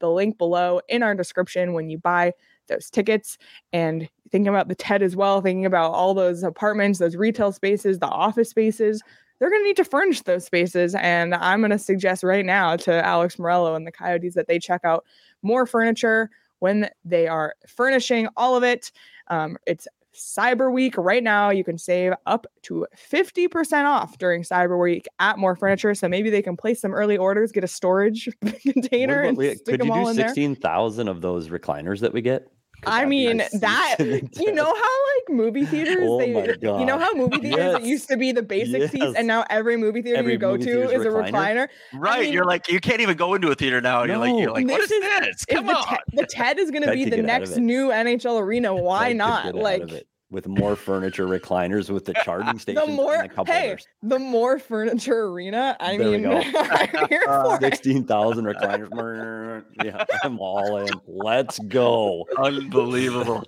[0.00, 2.32] the link below in our description when you buy
[2.68, 3.38] those tickets
[3.72, 7.98] and thinking about the TED as well, thinking about all those apartments, those retail spaces,
[7.98, 9.02] the office spaces,
[9.38, 10.94] they're going to need to furnish those spaces.
[10.94, 14.58] And I'm going to suggest right now to Alex Meruelo and the Coyotes that they
[14.58, 15.04] check out
[15.42, 16.30] Mor Furniture
[16.60, 18.90] when they are furnishing all of it.
[19.28, 21.50] Um, it's Cyber Week right now.
[21.50, 25.94] You can save up to 50% off during Cyber Week at Mor Furniture.
[25.94, 28.28] So maybe they can place some early orders, get a storage
[28.62, 30.28] container, and wait, stick could them you all do in there.
[30.28, 32.48] sixteen thousand of those recliners that we get?
[32.86, 33.96] I mean that
[34.38, 34.72] you know how
[35.16, 37.84] like movie theaters Oh they you know how movie theaters Yes.
[37.86, 40.90] used to be the basic seats and now every movie theater Every you go to
[40.90, 41.30] is a recliner?
[41.32, 41.68] recliner.
[41.94, 42.20] Right.
[42.24, 44.00] mean- you're like, you can't even go into a theater now.
[44.02, 45.44] And you're like, you're like, what is is- this?
[45.44, 45.84] Come the, on.
[45.84, 48.74] te- the TED is going to be the get out of next new NHL arena,
[48.74, 49.54] why not?
[49.54, 50.04] Like
[50.34, 53.86] with Mor Furniture recliners with the charging stations the more and a cup hey, holders.
[54.02, 55.76] the Mor Furniture arena.
[55.80, 56.42] I There we mean, go.
[56.58, 57.58] I'm here for.
[57.60, 59.64] Sixteen thousand recliners.
[59.82, 60.88] yeah, I'm all in.
[61.06, 62.26] Let's go.
[62.36, 63.42] Unbelievable.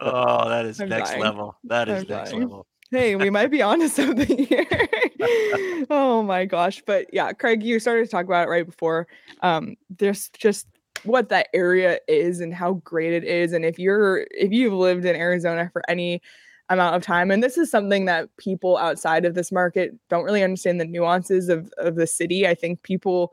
[0.00, 1.22] Oh, that is I'm next dying.
[1.22, 1.56] level.
[1.64, 2.42] That is I'm next dying.
[2.42, 2.66] level.
[2.90, 4.66] hey, we might be onto something here.
[5.90, 6.82] oh my gosh.
[6.86, 9.06] But yeah, Craig, you started to talk about it right before.
[9.42, 10.66] Um, there's just
[11.04, 13.52] what that area is and how great it is.
[13.52, 16.22] And if you're if you've lived in Arizona for any
[16.68, 20.42] amount of time, and this is something that people outside of this market don't really
[20.42, 22.46] understand the nuances of, of the city.
[22.46, 23.32] I think people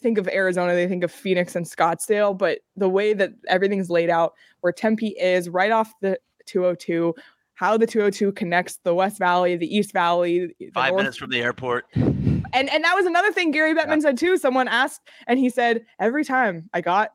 [0.00, 4.10] think of Arizona, they think of Phoenix and Scottsdale, but the way that everything's laid
[4.10, 7.14] out, where Tempe is right off the 202,
[7.62, 11.30] how the 202 connects the West Valley, the East Valley, the Five North minutes from
[11.30, 11.86] the airport.
[11.94, 14.36] and and that was another thing Gary Bettman said too.
[14.36, 17.12] Someone asked, and he said every time I got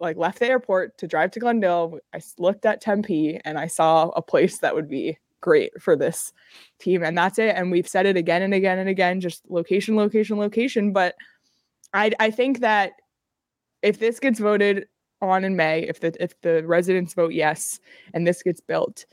[0.00, 4.08] like left the airport to drive to Glendale, I looked at Tempe and I saw
[4.16, 6.32] a place that would be great for this
[6.80, 7.54] team, and that's it.
[7.54, 10.94] And we've said it again and again and again, just location, location, location.
[10.94, 11.16] But
[11.92, 12.92] I I think that
[13.82, 14.86] if this gets voted
[15.20, 17.78] on in May, if the if the residents vote yes,
[18.14, 19.04] and this gets built,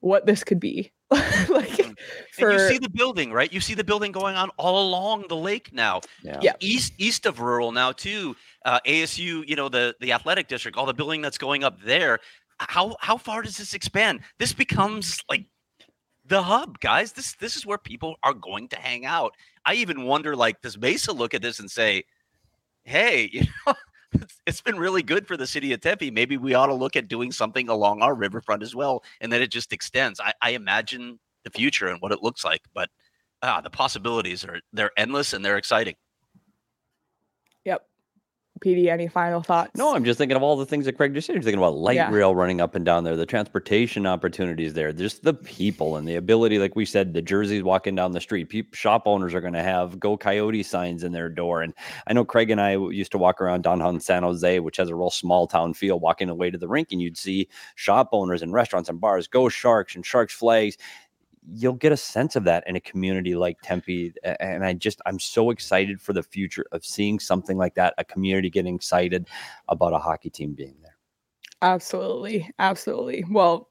[0.00, 1.96] what this could be like
[2.32, 3.52] for and you see the building, right?
[3.52, 6.00] You see the building going on all along the lake now.
[6.22, 6.38] Yeah.
[6.42, 6.52] Yeah.
[6.60, 8.36] East east of rural now too.
[8.64, 12.18] Uh, ASU, you know, the the athletic district, all the building that's going up there.
[12.60, 14.20] How how far does this expand?
[14.38, 15.46] This becomes like
[16.26, 17.12] the hub, guys.
[17.12, 19.32] This this is where people are going to hang out.
[19.64, 22.04] I even wonder, like, does Mesa look at this and say,
[22.84, 23.74] "Hey, you know,
[24.46, 26.10] it's, been really good for the city of Tempe.
[26.10, 29.42] Maybe we ought to look at doing something along our riverfront as well." And then
[29.42, 30.20] it just extends.
[30.20, 32.88] I, I imagine the future and what it looks like, but
[33.42, 35.94] ah, the possibilities are they're endless and they're exciting.
[38.60, 39.70] Petey, any final thoughts?
[39.76, 41.34] No, I'm just thinking of all the things that Craig just said.
[41.34, 42.10] You're thinking about light Yeah.
[42.10, 46.16] rail running up and down there, the transportation opportunities there, just the people and the
[46.16, 48.48] ability, like we said, the jerseys walking down the street.
[48.48, 51.62] Peop shop owners are going to have "Go Coyote" signs in their door.
[51.62, 51.72] And
[52.06, 54.94] I know Craig and I used to walk around downtown San Jose, which has a
[54.94, 58.52] real small town feel, walking away to the rink, and you'd see shop owners and
[58.52, 60.76] restaurants and bars, "Go Sharks" and Sharks flags.
[61.50, 64.12] You'll get a sense of that in a community like Tempe.
[64.22, 68.04] And I just, I'm so excited for the future of seeing something like that, a
[68.04, 69.28] community getting excited
[69.68, 70.96] about a hockey team being there.
[71.62, 72.50] Absolutely.
[72.58, 73.24] Absolutely.
[73.30, 73.70] Well,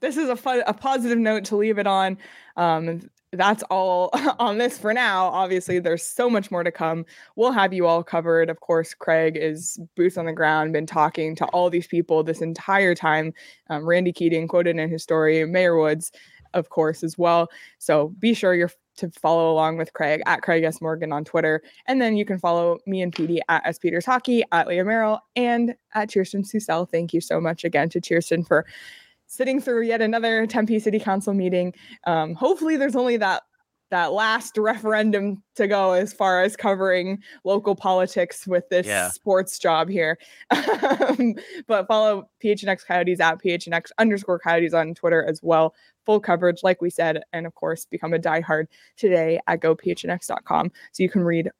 [0.00, 2.18] this is a fun, a positive note to leave it on.
[2.56, 5.26] Um, that's all on this for now.
[5.26, 7.04] Obviously, there's so much more to come.
[7.36, 8.50] We'll have you all covered.
[8.50, 12.42] Of course, Craig is boots on the ground, been talking to all these people this
[12.42, 13.32] entire time.
[13.70, 16.12] Um, Randy Keating quoted in his story, Mayor Woods,
[16.54, 17.48] of course, as well.
[17.78, 20.82] So be sure you're to follow along with Craig at Craig S.
[20.82, 21.62] Morgan on Twitter.
[21.86, 23.78] And then you can follow me and Petey at S.
[23.78, 26.86] Peters Hockey, at Leah Merrill, and at Kirsten Susel.
[26.90, 28.66] Thank you so much again to Kirsten for
[29.26, 31.72] sitting through yet another Tempe City Council meeting.
[32.06, 33.42] Um, hopefully, there's only that
[33.90, 39.10] that last referendum to go as far as covering local politics with this Yeah.
[39.10, 40.18] sports job here.
[40.92, 41.34] Um,
[41.66, 45.74] but follow PHNX Coyotes at PHNX underscore Coyotes on Twitter as well.
[46.04, 51.02] Full coverage, like we said, and of course, become a diehard today at gophnx.com so
[51.02, 51.50] you can read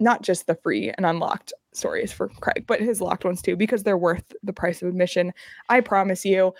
[0.00, 3.82] not just the free and unlocked stories for Craig, but his locked ones too, because
[3.82, 5.32] they're worth the price of admission.
[5.68, 6.54] I promise you.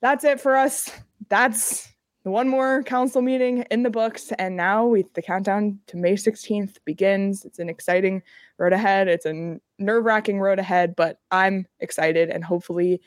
[0.00, 0.90] That's it for us.
[1.28, 1.88] That's
[2.24, 4.32] the one more council meeting in the books.
[4.38, 7.44] And now we the countdown to May 16th begins.
[7.44, 8.22] It's an exciting
[8.58, 9.08] road ahead.
[9.08, 13.00] It's a nerve-wracking road ahead, but I'm excited and hopefully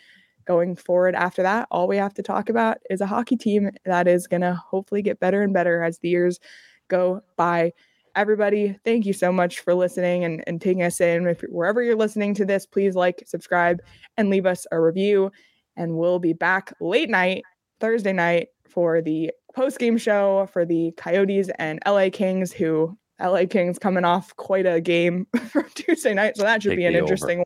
[0.46, 4.08] going forward after that, all we have to talk about is a hockey team that
[4.08, 6.40] is gonna hopefully get better and better as the years
[6.88, 7.74] go by.
[8.16, 11.28] Everybody thank you so much for listening and, and taking us in.
[11.28, 13.82] If wherever you're listening to this please like subscribe
[14.18, 15.32] and leave us a review.
[15.76, 17.44] And we'll be back late night
[17.80, 23.80] thursday night for the post-game show for the coyotes and la kings who la kings
[23.80, 27.00] coming off quite a game from tuesday night so that should Take be an the
[27.00, 27.06] over.
[27.06, 27.46] interesting one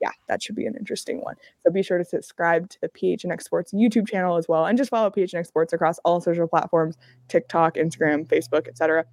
[0.00, 1.34] yeah, that should be an interesting one.
[1.62, 4.90] So be sure to subscribe to the PHNX Sports YouTube channel as well, and just
[4.90, 6.96] follow PHNX Sports across all social platforms:
[7.28, 9.04] TikTok, Instagram, Facebook, etc.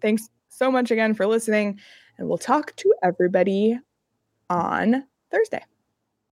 [0.00, 1.80] Thanks so much again for listening,
[2.18, 3.78] and we'll talk to everybody
[4.50, 5.62] on Thursday.